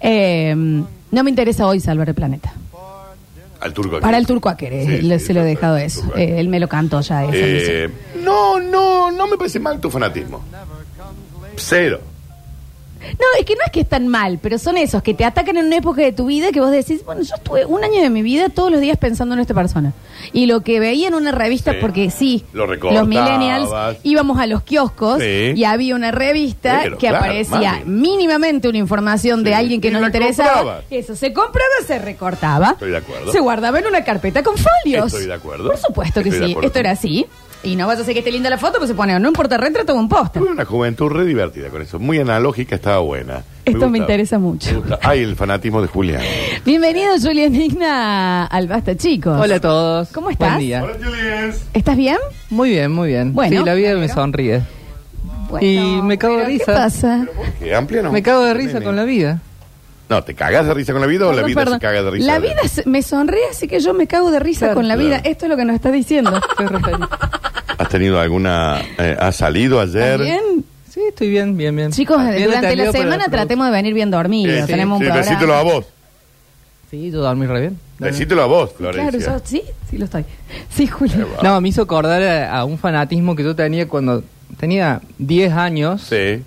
Eh, 0.00 0.54
no 0.56 1.24
me 1.24 1.30
interesa 1.30 1.66
hoy 1.66 1.80
salvar 1.80 2.08
el 2.10 2.14
planeta. 2.14 2.52
Al 3.60 3.72
turco. 3.72 4.00
Para 4.00 4.18
el 4.18 4.26
turco 4.26 4.50
Aquer, 4.50 4.74
eh, 4.74 4.84
Sí, 4.84 5.02
le- 5.06 5.18
sí, 5.18 5.26
se 5.26 5.32
lo 5.34 5.40
he 5.40 5.44
dejado 5.44 5.78
el 5.78 5.84
eso. 5.84 6.02
turco 6.02 6.18
Eh, 6.18 6.38
él 6.40 6.48
me 6.48 6.60
lo 6.60 6.68
cantó 6.68 7.00
ya. 7.00 7.22
Eso, 7.24 7.32
Eh, 7.34 7.90
no, 8.22 8.58
no, 8.60 9.10
no 9.10 9.26
me 9.26 9.38
parece 9.38 9.58
mal 9.60 9.80
tu 9.80 9.88
fanatismo. 9.90 10.42
Cero. 11.56 12.00
No, 13.00 13.26
es 13.38 13.44
que 13.46 13.54
no 13.54 13.60
es 13.66 13.70
que 13.70 13.80
están 13.80 14.08
mal, 14.08 14.38
pero 14.42 14.58
son 14.58 14.76
esos 14.78 15.02
que 15.02 15.12
te 15.14 15.24
atacan 15.24 15.56
en 15.58 15.66
una 15.66 15.76
época 15.76 16.00
de 16.02 16.12
tu 16.12 16.26
vida 16.26 16.50
que 16.52 16.60
vos 16.60 16.70
decís, 16.70 17.04
bueno, 17.04 17.20
yo 17.22 17.34
estuve 17.34 17.64
un 17.66 17.84
año 17.84 18.00
de 18.02 18.08
mi 18.10 18.22
vida 18.22 18.48
todos 18.48 18.70
los 18.72 18.80
días 18.80 18.96
pensando 18.96 19.34
en 19.34 19.40
esta 19.40 19.52
persona. 19.54 19.92
Y 20.32 20.46
lo 20.46 20.62
que 20.62 20.80
veía 20.80 21.08
en 21.08 21.14
una 21.14 21.32
revista, 21.32 21.72
Sí. 21.72 21.78
porque 21.80 22.10
sí, 22.10 22.44
Lo 22.52 22.66
recortabas. 22.66 23.00
los 23.00 23.08
millennials 23.08 23.70
íbamos 24.02 24.38
a 24.38 24.46
los 24.46 24.62
kioscos 24.62 25.20
Sí. 25.20 25.52
y 25.54 25.64
había 25.64 25.94
una 25.94 26.10
revista 26.10 26.80
Pero, 26.82 26.98
que 26.98 27.08
claro, 27.08 27.24
aparecía 27.24 27.72
mami. 27.80 27.84
mínimamente 27.86 28.68
una 28.68 28.78
información 28.78 29.42
de 29.44 29.50
Sí. 29.50 29.54
alguien 29.54 29.80
que 29.80 29.88
Y 29.88 29.90
nos 29.90 30.00
la 30.00 30.08
interesaba. 30.08 30.52
comprabas. 30.54 30.84
Eso 30.90 31.16
se 31.16 31.32
compraba, 31.32 31.64
se 31.86 31.98
recortaba. 31.98 32.70
Estoy 32.72 32.90
de 32.90 32.96
acuerdo. 32.98 33.32
Se 33.32 33.40
guardaba 33.40 33.78
en 33.78 33.86
una 33.86 34.04
carpeta 34.04 34.42
con 34.42 34.54
folios. 34.56 35.06
Estoy 35.06 35.26
de 35.26 35.34
acuerdo. 35.34 35.68
Por 35.68 35.78
supuesto 35.78 36.22
que 36.22 36.28
Estoy 36.30 36.40
de 36.40 36.46
sí. 36.46 36.52
acuerdo. 36.52 36.66
Esto 36.68 36.78
era 36.78 36.90
así. 36.92 37.26
Y 37.62 37.76
no 37.76 37.86
vas 37.86 37.98
a 37.98 38.02
hacer 38.02 38.12
que 38.12 38.18
esté 38.18 38.30
linda 38.30 38.50
la 38.50 38.58
foto, 38.58 38.76
pues 38.76 38.88
se 38.90 38.94
pone, 38.94 39.18
no 39.18 39.26
importa 39.28 39.56
retrato, 39.56 39.94
un 39.94 40.06
póster. 40.08 40.42
Tuve 40.42 40.52
una 40.52 40.66
juventud 40.66 41.08
re 41.08 41.24
divertida 41.24 41.70
con 41.70 41.80
eso. 41.80 41.98
Muy 41.98 42.18
analógica, 42.18 42.74
estaba 42.74 42.98
buena. 42.98 43.42
Esto 43.64 43.88
me 43.88 43.98
interesa 43.98 44.38
mucho. 44.38 44.82
Me. 44.88 44.98
Ay, 45.02 45.20
el 45.22 45.36
fanatismo 45.36 45.80
de 45.80 45.88
Julián. 45.88 46.20
Bienvenido, 46.64 47.14
Julián 47.20 47.54
Igna, 47.54 48.44
al 48.46 48.68
Basta, 48.68 48.96
chicos. 48.96 49.38
Hola 49.40 49.56
a 49.56 49.60
todos. 49.60 50.08
¿Cómo 50.08 50.30
estás? 50.30 50.50
Buen 50.50 50.60
día. 50.60 50.84
Hola, 50.84 50.94
Julián. 51.02 51.54
¿Estás 51.72 51.96
bien? 51.96 52.18
Muy 52.50 52.70
bien, 52.70 52.92
muy 52.92 53.08
bien. 53.08 53.32
Bueno, 53.32 53.58
sí, 53.60 53.64
la 53.64 53.74
vida 53.74 53.94
me 53.96 54.08
sonríe. 54.08 54.62
Bueno, 55.48 55.66
Y 55.66 56.02
me 56.02 56.18
cago 56.18 56.36
de 56.38 56.44
risa. 56.46 56.64
¿Qué 56.66 56.72
pasa? 56.72 57.26
Qué 57.58 57.74
amplia, 57.74 58.02
¿no? 58.02 58.12
Me 58.12 58.22
cago 58.22 58.44
de 58.44 58.54
risa 58.54 58.74
Nene. 58.74 58.84
con 58.84 58.96
la 58.96 59.04
vida. 59.04 59.40
No, 60.10 60.22
¿te 60.22 60.34
cagas 60.34 60.66
de 60.66 60.74
risa 60.74 60.92
con 60.92 61.00
la 61.00 61.06
vida 61.06 61.26
o 61.26 61.32
la 61.32 61.42
vida 61.42 61.60
perdón. 61.62 61.74
se 61.78 61.80
caga 61.80 62.02
de 62.02 62.10
risa? 62.10 62.26
La 62.26 62.38
vida 62.38 62.68
se- 62.68 62.86
me 62.86 63.02
sonríe, 63.02 63.40
así 63.50 63.66
que 63.66 63.80
yo 63.80 63.94
me 63.94 64.06
cago 64.06 64.30
de 64.30 64.38
risa 64.40 64.66
Claro, 64.66 64.74
con 64.74 64.88
la 64.88 64.94
claro. 64.94 65.08
vida. 65.08 65.16
Esto 65.24 65.46
es 65.46 65.50
lo 65.50 65.56
que 65.56 65.64
nos 65.64 65.74
está 65.74 65.90
diciendo. 65.90 66.38
¿Has 67.78 67.88
tenido 67.88 68.20
alguna... 68.20 68.80
eh, 68.98 69.16
¿Has 69.18 69.36
salido 69.36 69.80
ayer? 69.80 70.20
¿Bien? 70.20 70.64
Sí, 70.94 71.00
estoy 71.08 71.28
bien, 71.28 71.56
bien, 71.56 71.74
bien. 71.74 71.90
Chicos, 71.90 72.24
Bien 72.24 72.44
durante 72.44 72.76
la 72.76 72.92
semana 72.92 73.24
tratemos 73.26 73.66
de 73.66 73.72
venir 73.72 73.94
bien 73.94 74.12
dormidos. 74.12 74.60
Sí, 74.60 74.66
Tenemos 74.66 74.98
sí, 75.00 75.04
un 75.04 75.10
programa. 75.10 75.28
Decítelo 75.28 75.54
a 75.54 75.62
vos. 75.64 75.86
Sí, 76.88 77.10
yo 77.10 77.20
dormí 77.20 77.46
re 77.46 77.60
bien. 77.62 77.78
Decítelo 77.98 78.42
a 78.42 78.46
vos, 78.46 78.70
Claro, 78.78 78.92
Florencia. 78.92 79.32
yo 79.38 79.42
sí, 79.44 79.62
sí 79.90 79.98
lo 79.98 80.04
estoy. 80.04 80.24
Sí, 80.70 80.86
Julio. 80.86 81.26
No, 81.42 81.60
me 81.60 81.68
hizo 81.68 81.82
acordar 81.82 82.22
a, 82.22 82.56
a 82.58 82.64
un 82.64 82.78
fanatismo 82.78 83.34
que 83.34 83.42
yo 83.42 83.56
tenía 83.56 83.88
cuando 83.88 84.22
tenía 84.56 85.00
10 85.18 85.52
años. 85.52 86.02
Sí. 86.02 86.42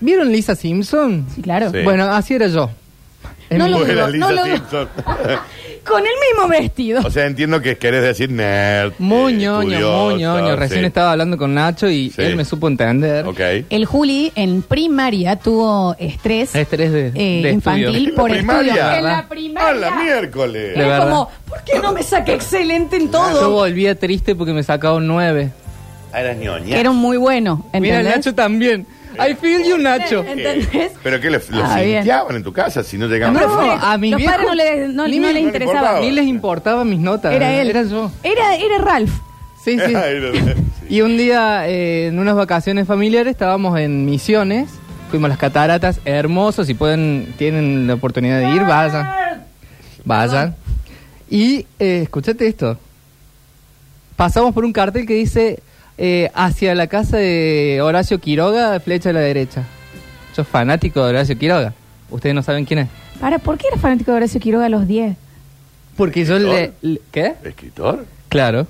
¿Vieron 0.00 0.30
Lisa 0.30 0.54
Simpson? 0.54 1.24
Sí, 1.34 1.40
claro. 1.40 1.70
Sí. 1.70 1.78
Bueno, 1.82 2.04
así 2.04 2.34
era 2.34 2.48
yo. 2.48 2.68
No 3.50 3.68
lo 3.68 3.78
dudo, 3.80 4.08
Lisa 4.08 4.26
no 4.26 4.32
lo 4.32 4.44
dudo. 4.44 4.56
Simpson. 4.56 4.88
Con 5.84 6.02
el 6.02 6.12
mismo 6.30 6.46
vestido. 6.48 7.00
o 7.04 7.10
sea, 7.10 7.26
entiendo 7.26 7.60
que 7.62 7.78
querés 7.78 8.02
decir 8.02 8.30
nerd. 8.30 8.92
Muy 8.98 9.32
eh, 9.32 9.36
ñoño, 9.38 9.62
estudiosa, 9.72 10.04
muy 10.10 10.14
ñoño. 10.22 10.56
Recién 10.56 10.80
sí. 10.80 10.86
estaba 10.86 11.12
hablando 11.12 11.38
con 11.38 11.54
Nacho 11.54 11.88
y 11.88 12.10
Sí. 12.10 12.20
él 12.22 12.36
me 12.36 12.44
supo 12.44 12.68
entender. 12.68 13.26
Ok. 13.26 13.40
El 13.70 13.86
Juli 13.86 14.30
en 14.34 14.60
primaria 14.62 15.36
tuvo 15.36 15.96
estrés, 15.98 16.54
Estrés 16.54 16.92
de, 16.92 17.06
eh, 17.14 17.42
de 17.42 17.50
infantil 17.50 17.86
estudio. 17.86 18.04
¿En 18.08 18.10
la 18.14 18.20
por 18.22 18.30
primaria? 18.30 18.72
estudio. 18.74 18.94
En 18.98 19.04
la 19.04 19.18
¡A 19.18 19.28
primaria. 19.28 19.74
la 19.74 19.90
miércoles! 20.02 20.72
Era 20.76 20.86
verdad. 20.86 21.08
como, 21.08 21.30
¿por 21.48 21.64
qué 21.64 21.78
no 21.80 21.92
me 21.92 22.02
saqué 22.02 22.34
excelente 22.34 22.96
en 22.96 23.06
Yo 23.06 23.10
todo? 23.12 23.50
volvía 23.50 23.94
triste 23.94 24.34
porque 24.34 24.52
me 24.52 24.62
sacaba 24.62 24.96
un 24.96 25.06
9. 25.06 25.50
Ah, 26.12 26.20
eras 26.20 26.36
ñoña. 26.36 26.76
Era 26.76 26.90
un 26.90 26.96
muy 26.96 27.16
bueno, 27.16 27.64
Mira. 27.72 28.02
Nacho 28.02 28.34
también. 28.34 28.86
I 29.28 29.34
feel 29.34 29.62
you, 29.64 29.78
Nacho. 29.78 30.24
¿Pero 31.02 31.20
qué? 31.20 31.30
¿Le, 31.30 31.38
le 31.38 31.62
Ah, 31.62 31.80
bien. 31.80 32.08
en 32.36 32.42
tu 32.42 32.52
casa 32.52 32.82
si 32.82 32.96
no 32.98 33.06
llegaban? 33.06 33.34
No, 33.34 33.46
No, 33.46 33.72
a 33.72 33.96
mis 33.98 34.12
los 34.12 34.18
viejos 34.18 34.36
padres 34.36 34.48
no 34.48 34.54
le, 34.54 34.88
no, 34.88 35.08
ni 35.08 35.18
no 35.18 35.26
me- 35.28 35.32
le 35.32 35.40
no 35.40 35.40
le 35.40 35.40
interesaba. 35.40 35.78
importaba. 35.78 36.00
Ni 36.00 36.10
les 36.10 36.26
importaban 36.26 36.88
mis 36.90 36.98
notas. 37.00 37.32
Era 37.34 37.52
él. 37.60 37.70
Era 37.70 37.82
yo. 37.84 38.10
Era, 38.22 38.56
era 38.56 38.78
Ralph. 38.78 39.12
Sí, 39.64 39.78
sí. 39.86 39.94
Y 40.88 41.00
un 41.02 41.16
día, 41.16 41.68
eh, 41.68 42.06
en 42.08 42.18
unas 42.18 42.34
vacaciones 42.34 42.86
familiares, 42.86 43.30
estábamos 43.32 43.78
en 43.78 44.04
Misiones. 44.06 44.70
Fuimos 45.10 45.26
a 45.26 45.30
las 45.30 45.38
cataratas, 45.38 46.00
hermosos. 46.04 46.66
Si 46.66 46.74
pueden, 46.74 47.34
tienen 47.36 47.86
la 47.86 47.94
oportunidad 47.94 48.38
de 48.40 48.50
ir, 48.56 48.62
vayan. 48.62 49.08
Vayan. 50.04 50.54
Y, 51.28 51.66
eh, 51.78 52.00
escúchate 52.02 52.46
esto. 52.46 52.78
Pasamos 54.16 54.52
por 54.54 54.64
un 54.64 54.72
cartel 54.72 55.06
que 55.06 55.14
dice, 55.14 55.60
eh, 56.02 56.30
hacia 56.34 56.74
la 56.74 56.86
casa 56.86 57.18
de 57.18 57.80
Horacio 57.82 58.18
Quiroga, 58.18 58.80
flecha 58.80 59.10
a 59.10 59.12
la 59.12 59.20
derecha. 59.20 59.64
Yo 60.36 60.44
fanático 60.44 61.04
de 61.04 61.10
Horacio 61.10 61.38
Quiroga. 61.38 61.74
Ustedes 62.10 62.34
no 62.34 62.42
saben 62.42 62.64
quién 62.64 62.80
es. 62.80 62.88
Para, 63.20 63.38
¿por 63.38 63.58
qué 63.58 63.66
eras 63.68 63.80
fanático 63.80 64.10
de 64.12 64.16
Horacio 64.16 64.40
Quiroga 64.40 64.66
a 64.66 64.68
los 64.70 64.88
10? 64.88 65.14
Porque 65.96 66.24
yo 66.24 66.38
le, 66.38 66.72
¿Qué? 67.12 67.34
¿Escritor? 67.44 68.06
Claro. 68.30 68.66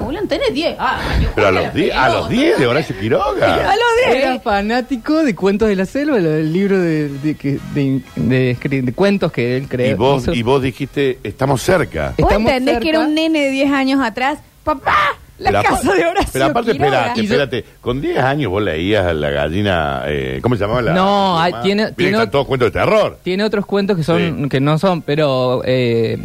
Julián, 0.00 0.26
tenés 0.28 0.52
10. 0.52 0.76
Ah. 0.78 0.98
Pero 1.34 1.46
a 1.48 1.50
los 1.52 1.72
10 1.72 1.94
a 1.94 2.08
los 2.08 2.22
no, 2.24 2.28
10 2.28 2.58
de 2.58 2.66
Horacio 2.66 2.96
A 2.98 3.00
Quiroga. 3.00 3.56
los 3.56 4.12
10. 4.12 4.24
Era 4.24 4.40
fanático 4.40 5.22
de 5.24 5.34
Cuentos 5.34 5.68
de 5.68 5.76
la 5.76 5.86
Selva, 5.86 6.18
lo 6.18 6.30
del 6.30 6.52
libro 6.52 6.78
de, 6.78 7.08
de, 7.08 7.34
que- 7.36 7.58
de- 7.74 8.02
de 8.16 8.56
escri- 8.58 8.82
de 8.84 8.92
cuentos 8.92 9.30
que 9.32 9.56
él 9.56 9.68
creó. 9.68 9.90
Y 9.92 9.94
vos, 9.94 10.22
hizo. 10.24 10.34
y 10.34 10.42
vos 10.42 10.60
dijiste, 10.62 11.18
estamos 11.22 11.62
cerca. 11.62 12.08
¿Vos 12.18 12.28
Estamos 12.28 12.50
entendés 12.50 12.80
que 12.80 12.88
era 12.90 13.00
un 13.00 13.14
nene 13.14 13.40
de 13.44 13.50
10 13.50 13.72
años 13.72 14.00
atrás? 14.02 14.38
Papá, 14.64 14.96
la 15.40 15.50
Pero 15.50 15.62
casa 15.62 15.82
apa- 15.88 15.94
de 15.96 16.06
Horacio 16.06 16.30
Pero 16.32 16.44
aparte, 16.44 16.72
Quiroga. 16.72 16.88
espérate, 16.98 17.20
Y 17.20 17.26
yo- 17.26 17.32
espérate. 17.34 17.64
Con 17.80 18.00
10 18.00 18.18
años 18.18 18.50
vos 18.50 18.62
leías 18.62 19.06
a 19.06 19.12
la 19.12 19.30
gallina. 19.30 20.02
Eh, 20.06 20.38
¿Cómo 20.42 20.54
se 20.54 20.60
llamaba 20.60 20.82
la.? 20.82 20.92
No, 20.92 21.38
tiene- 21.62 21.92
tiene 21.92 22.12
están 22.12 22.28
ot- 22.28 22.30
todos 22.30 22.46
cuentos 22.46 22.72
de 22.72 22.78
terror. 22.78 23.18
Tiene 23.22 23.42
otros 23.44 23.66
cuentos 23.66 23.96
que 23.96 24.04
son 24.04 24.42
Sí. 24.44 24.48
que 24.48 24.60
no 24.60 24.78
son, 24.78 25.02
pero 25.02 25.62
eh, 25.64 26.18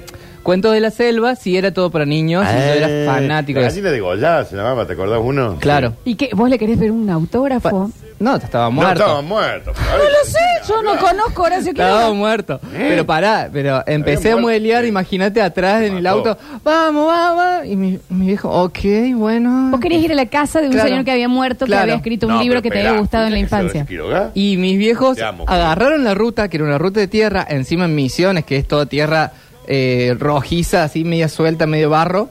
Cuentos 0.43 0.73
de 0.73 0.79
la 0.79 0.91
Selva 0.91 1.35
sí 1.35 1.57
era 1.57 1.73
todo 1.73 1.89
para 1.89 2.05
niños 2.05 2.45
y 2.45 2.53
yo 2.55 2.85
era 2.85 3.11
fanático 3.11 3.57
La 3.57 3.63
de 3.63 3.67
eso. 3.69 3.77
gallina 3.77 3.89
de 3.91 3.99
Goya 3.99 4.43
se 4.45 4.55
llamaba, 4.55 4.85
¿te 4.85 4.93
acordás 4.93 5.19
uno? 5.23 5.57
Claro. 5.59 5.93
¿Y 6.05 6.13
qué? 6.13 6.29
¿Vos 6.35 6.51
le 6.51 6.59
querés 6.59 6.77
ver 6.77 6.91
un 6.91 7.09
autógrafo? 7.09 7.89
No, 8.17 8.37
estaba 8.37 8.65
No, 8.65 8.71
muerto. 8.71 8.93
estaba 9.03 9.21
muerto. 9.21 9.73
No 9.73 9.97
lo 9.97 10.25
sé, 10.25 10.39
yo 10.69 10.81
no 10.81 10.97
conozco 10.97 11.43
a 11.43 11.45
Horacio 11.47 11.71
Estaba 11.71 11.97
Quiroga. 11.97 12.13
muerto. 12.13 12.59
¿Eh? 12.73 12.85
Pero 12.89 13.05
pará, 13.05 13.49
pero 13.51 13.83
empecé 13.85 14.31
a 14.31 14.37
muelear, 14.37 14.85
imagínate 14.85 15.41
atrás 15.41 15.83
en 15.83 15.97
el 15.97 16.07
auto. 16.07 16.37
Vamos, 16.63 17.07
vamos. 17.07 17.65
Y 17.67 17.75
mi, 17.75 17.99
mi 18.09 18.27
viejo, 18.27 18.49
ok, 18.49 18.79
bueno. 19.15 19.67
Vos 19.71 19.81
querías 19.81 20.01
ir 20.01 20.13
a 20.13 20.15
la 20.15 20.27
casa 20.27 20.61
de 20.61 20.67
un 20.67 20.73
Claro. 20.73 20.87
señor 20.89 21.03
que 21.05 21.11
había 21.11 21.27
muerto, 21.27 21.65
que 21.65 21.75
había 21.75 21.95
escrito 21.95 22.27
un 22.27 22.33
No, 22.35 22.41
libro 22.41 22.61
que 22.61 22.69
te 22.71 22.79
había 22.79 22.97
gustado 22.97 23.25
en 23.25 23.31
la 23.31 23.35
¿tenés 23.35 23.49
que 23.49 23.55
ser 23.55 23.63
infancia. 23.65 23.85
Quiroga? 23.85 24.31
Y 24.33 24.55
mis 24.57 24.77
viejos 24.77 25.19
amo, 25.21 25.43
agarraron 25.47 26.03
la 26.05 26.13
ruta, 26.13 26.47
que 26.47 26.55
era 26.55 26.65
una 26.65 26.77
ruta 26.77 27.01
de 27.01 27.07
tierra, 27.09 27.45
encima 27.49 27.83
en 27.85 27.95
Misiones, 27.95 28.45
que 28.45 28.55
es 28.55 28.65
toda 28.67 28.85
tierra 28.85 29.33
eh, 29.67 30.15
rojiza, 30.17 30.83
así 30.83 31.03
media 31.03 31.27
suelta, 31.27 31.67
medio 31.67 31.89
barro. 31.89 32.29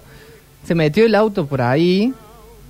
Se 0.66 0.74
metió 0.74 1.04
el 1.04 1.14
auto 1.14 1.44
por 1.46 1.60
ahí 1.60 2.14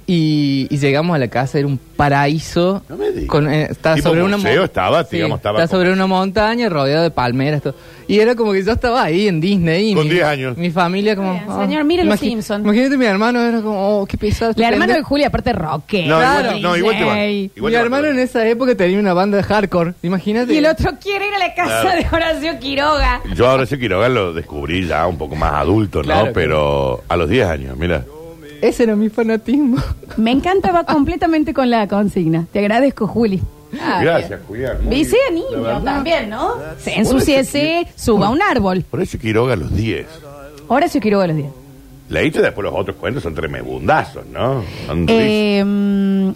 y, 0.07 0.67
y 0.71 0.77
llegamos 0.79 1.15
a 1.15 1.19
la 1.19 1.29
casa, 1.29 1.59
era 1.59 1.67
un 1.67 1.79
paraíso. 1.79 2.83
No 2.89 2.97
me 2.97 3.11
digas. 3.11 3.29
Con, 3.29 3.49
eh, 3.53 3.69
estaba 3.71 3.97
Tipo 3.97 4.09
sobre 4.09 4.23
una 4.23 4.37
museo 4.37 4.65
estaba, 4.65 5.03
digamos, 5.05 5.39
estaba 5.39 5.63
está 5.65 5.77
sobre 5.77 5.93
una 5.93 6.07
montaña 6.07 6.69
rodeado 6.69 7.03
de 7.03 7.11
palmeras. 7.11 7.63
todo. 7.63 7.75
Y 8.07 8.19
era 8.19 8.35
como 8.35 8.53
que 8.53 8.63
yo 8.63 8.73
estaba 8.73 9.03
ahí 9.03 9.29
en 9.29 9.41
Disney. 9.41 9.93
y 9.93 9.95
Con 9.95 10.05
mi- 10.07 10.15
10 10.15 10.25
años. 10.27 10.57
Mi 10.59 10.71
familia 10.71 11.17
como... 11.17 11.33
Bien, 11.33 11.45
señor, 11.69 11.85
mire 11.85 12.05
los 12.05 12.21
Simpson. 12.21 12.63
Imagínate 12.63 12.99
mi 12.99 13.07
hermano, 13.07 13.41
era 13.43 13.63
como, 13.63 14.01
oh, 14.01 14.07
qué 14.07 14.19
pesado. 14.19 14.51
este 14.51 14.63
La 14.63 14.69
hermana 14.69 14.95
de. 14.97 15.03
Julia, 15.03 15.29
aparte 15.29 15.53
roque. 15.53 16.07
No, 16.07 16.19
Claro. 16.19 16.49
igual, 16.57 16.63
no, 16.63 16.77
igual 16.77 16.99
te 16.99 17.05
va. 17.05 17.15
DJ. 17.15 17.51
Igual 17.57 17.73
mi 17.73 17.77
te 17.79 17.83
hermano 17.85 18.07
en 18.09 18.19
esa 18.19 18.47
época 18.47 18.75
tenía 18.75 18.99
una 18.99 19.15
banda 19.15 19.37
de 19.39 19.43
hardcore. 19.43 19.95
Imagínate. 20.03 20.53
Y 20.53 20.59
el 20.59 20.67
otro 20.67 20.93
quiere 21.03 21.29
ir 21.29 21.35
a 21.35 21.39
la 21.39 21.55
casa 21.55 21.81
Claro. 21.81 21.99
de 22.01 22.07
Horacio 22.15 22.59
Quiroga. 22.59 23.23
Yo 23.35 23.49
ahora 23.49 23.65
sí 23.65 23.79
Quiroga 23.79 24.09
lo 24.11 24.35
descubrí 24.35 24.87
ya 24.87 25.07
un 25.07 25.17
poco 25.17 25.35
más 25.37 25.55
adulto, 25.55 25.99
¿no? 26.01 26.05
Claro, 26.05 26.31
pero 26.35 27.05
a 27.09 27.17
los 27.17 27.29
10 27.29 27.47
años, 27.47 27.77
mira. 27.79 28.05
Ese 28.65 28.85
era 28.85 28.97
mi 28.97 29.11
fanatismo. 29.11 29.77
Me 30.17 30.31
encanta, 30.31 30.73
va 30.73 30.85
completamente 30.85 31.53
con 31.53 31.69
la 31.69 31.87
consigna. 31.87 32.47
Te 32.51 32.61
agradezco, 32.61 33.07
Juli. 33.07 33.43
Ah, 33.79 33.99
Gracias, 34.01 34.41
Julián. 34.49 34.79
La 34.85 34.91
niño 34.91 35.83
también, 35.85 36.31
¿no? 36.31 36.55
Se 36.79 36.95
ensuciese, 36.95 37.87
suba 37.95 38.29
a 38.29 38.31
un 38.31 38.41
árbol. 38.41 38.83
Por 38.91 39.03
eso 39.03 39.19
Quiroga 39.19 39.53
a 39.53 39.57
los 39.57 39.75
10. 39.75 40.07
Horacio 40.69 40.99
Quiroga 40.99 41.25
a 41.25 41.27
los 41.27 41.37
10. 41.37 41.49
Leíste 42.09 42.41
después 42.41 42.65
los 42.65 42.75
otros 42.75 42.97
cuentos, 42.97 43.23
son 43.23 43.35
tremebundazos, 43.35 44.25
¿no? 44.33 44.63
Son 44.87 45.05
Eh, 45.11 45.63
mm, 45.63 46.31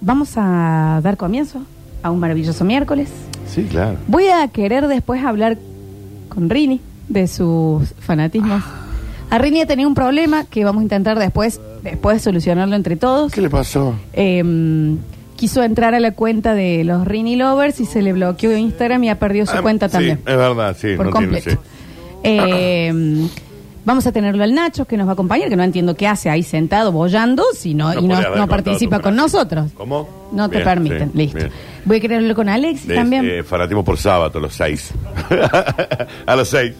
vamos 0.00 0.32
a 0.36 1.00
dar 1.02 1.18
comienzo 1.18 1.60
a 2.02 2.10
un 2.10 2.20
maravilloso 2.20 2.64
miércoles. 2.64 3.10
Sí, 3.46 3.64
claro. 3.64 3.98
Voy 4.06 4.28
a 4.28 4.48
querer 4.48 4.88
después 4.88 5.22
hablar 5.22 5.58
con 6.30 6.48
Rini 6.48 6.80
de 7.08 7.28
sus 7.28 7.92
fanatismos. 8.00 8.62
A 8.62 8.83
Rini 9.30 9.60
ha 9.62 9.66
tenido 9.66 9.88
un 9.88 9.94
problema 9.94 10.44
que 10.44 10.64
vamos 10.64 10.80
a 10.80 10.84
intentar 10.84 11.18
después, 11.18 11.60
después 11.82 12.22
solucionarlo 12.22 12.76
entre 12.76 12.96
todos. 12.96 13.32
¿Qué 13.32 13.40
le 13.40 13.50
pasó? 13.50 13.94
Eh, 14.12 14.96
quiso 15.36 15.62
entrar 15.64 15.94
a 15.94 16.00
la 16.00 16.12
cuenta 16.12 16.54
de 16.54 16.84
los 16.84 17.06
Rini 17.06 17.36
Lovers 17.36 17.80
y 17.80 17.86
se 17.86 18.00
le 18.02 18.12
bloqueó 18.12 18.56
Instagram 18.56 19.02
y 19.04 19.08
ha 19.10 19.18
perdido 19.18 19.46
su 19.46 19.56
Ah, 19.56 19.62
cuenta 19.62 19.88
sí, 19.88 19.92
también. 19.92 20.18
es 20.24 20.36
verdad, 20.36 20.76
sí. 20.78 20.94
por 20.96 21.06
no 21.06 21.12
tiene- 21.18 21.32
completo. 21.40 21.50
sí. 21.62 21.68
Eh, 22.22 23.26
vamos 23.84 24.06
a 24.06 24.12
tenerlo 24.12 24.44
al 24.44 24.54
Nacho 24.54 24.86
que 24.86 24.96
nos 24.96 25.06
va 25.06 25.10
a 25.10 25.12
acompañar, 25.14 25.48
que 25.48 25.56
no 25.56 25.62
entiendo 25.62 25.94
qué 25.96 26.06
hace 26.08 26.30
ahí 26.30 26.42
sentado 26.42 26.92
bollando 26.92 27.44
si 27.54 27.74
no, 27.74 27.92
No 27.92 28.00
y 28.00 28.02
no, 28.06 28.14
podía 28.14 28.16
haber 28.28 28.28
no 28.38 28.46
contado 28.48 28.48
participa 28.64 28.96
tu 28.98 29.02
con 29.02 29.14
frase. 29.14 29.22
nosotros. 29.36 29.72
¿Cómo? 29.74 30.08
No 30.32 30.48
te 30.48 30.56
Bien, 30.58 30.64
permiten, 30.68 31.12
sí, 31.12 31.18
listo. 31.18 31.36
bien. 31.38 31.50
Voy 31.84 31.98
a 31.98 32.00
querer 32.00 32.18
hablar 32.18 32.34
con 32.34 32.48
Alex 32.48 32.86
De- 32.86 32.94
también. 32.94 33.28
eh, 33.28 33.42
fanatismo 33.42 33.84
por 33.84 33.98
sábado, 33.98 34.40
los 34.40 34.54
6. 34.54 34.92
a 36.26 36.36
los 36.36 36.48
6. 36.48 36.72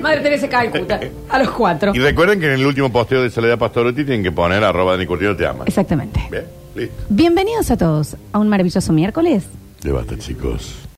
Madre 0.00 0.20
Teresa 0.20 0.48
Calcuta, 0.48 1.00
a 1.28 1.38
los 1.38 1.50
cuatro. 1.50 1.92
y 1.94 1.98
recuerden 1.98 2.38
que 2.40 2.46
en 2.46 2.52
el 2.60 2.66
último 2.66 2.90
posteo 2.92 3.22
de 3.22 3.30
Soledad 3.30 3.58
Pastoruti 3.58 4.04
tienen 4.04 4.22
que 4.22 4.30
poner 4.32 4.62
arroba 4.62 4.96
Curtino 5.06 5.34
te 5.36 5.46
ama. 5.46 5.64
Exactamente. 5.66 6.20
Bien, 6.30 6.44
listo. 6.76 6.94
Bienvenidos 7.08 7.70
a 7.70 7.76
todos 7.76 8.16
a 8.32 8.38
un 8.38 8.48
maravilloso 8.48 8.92
miércoles. 8.92 9.44
De 9.82 9.92
basta, 9.92 10.16
chicos. 10.18 10.86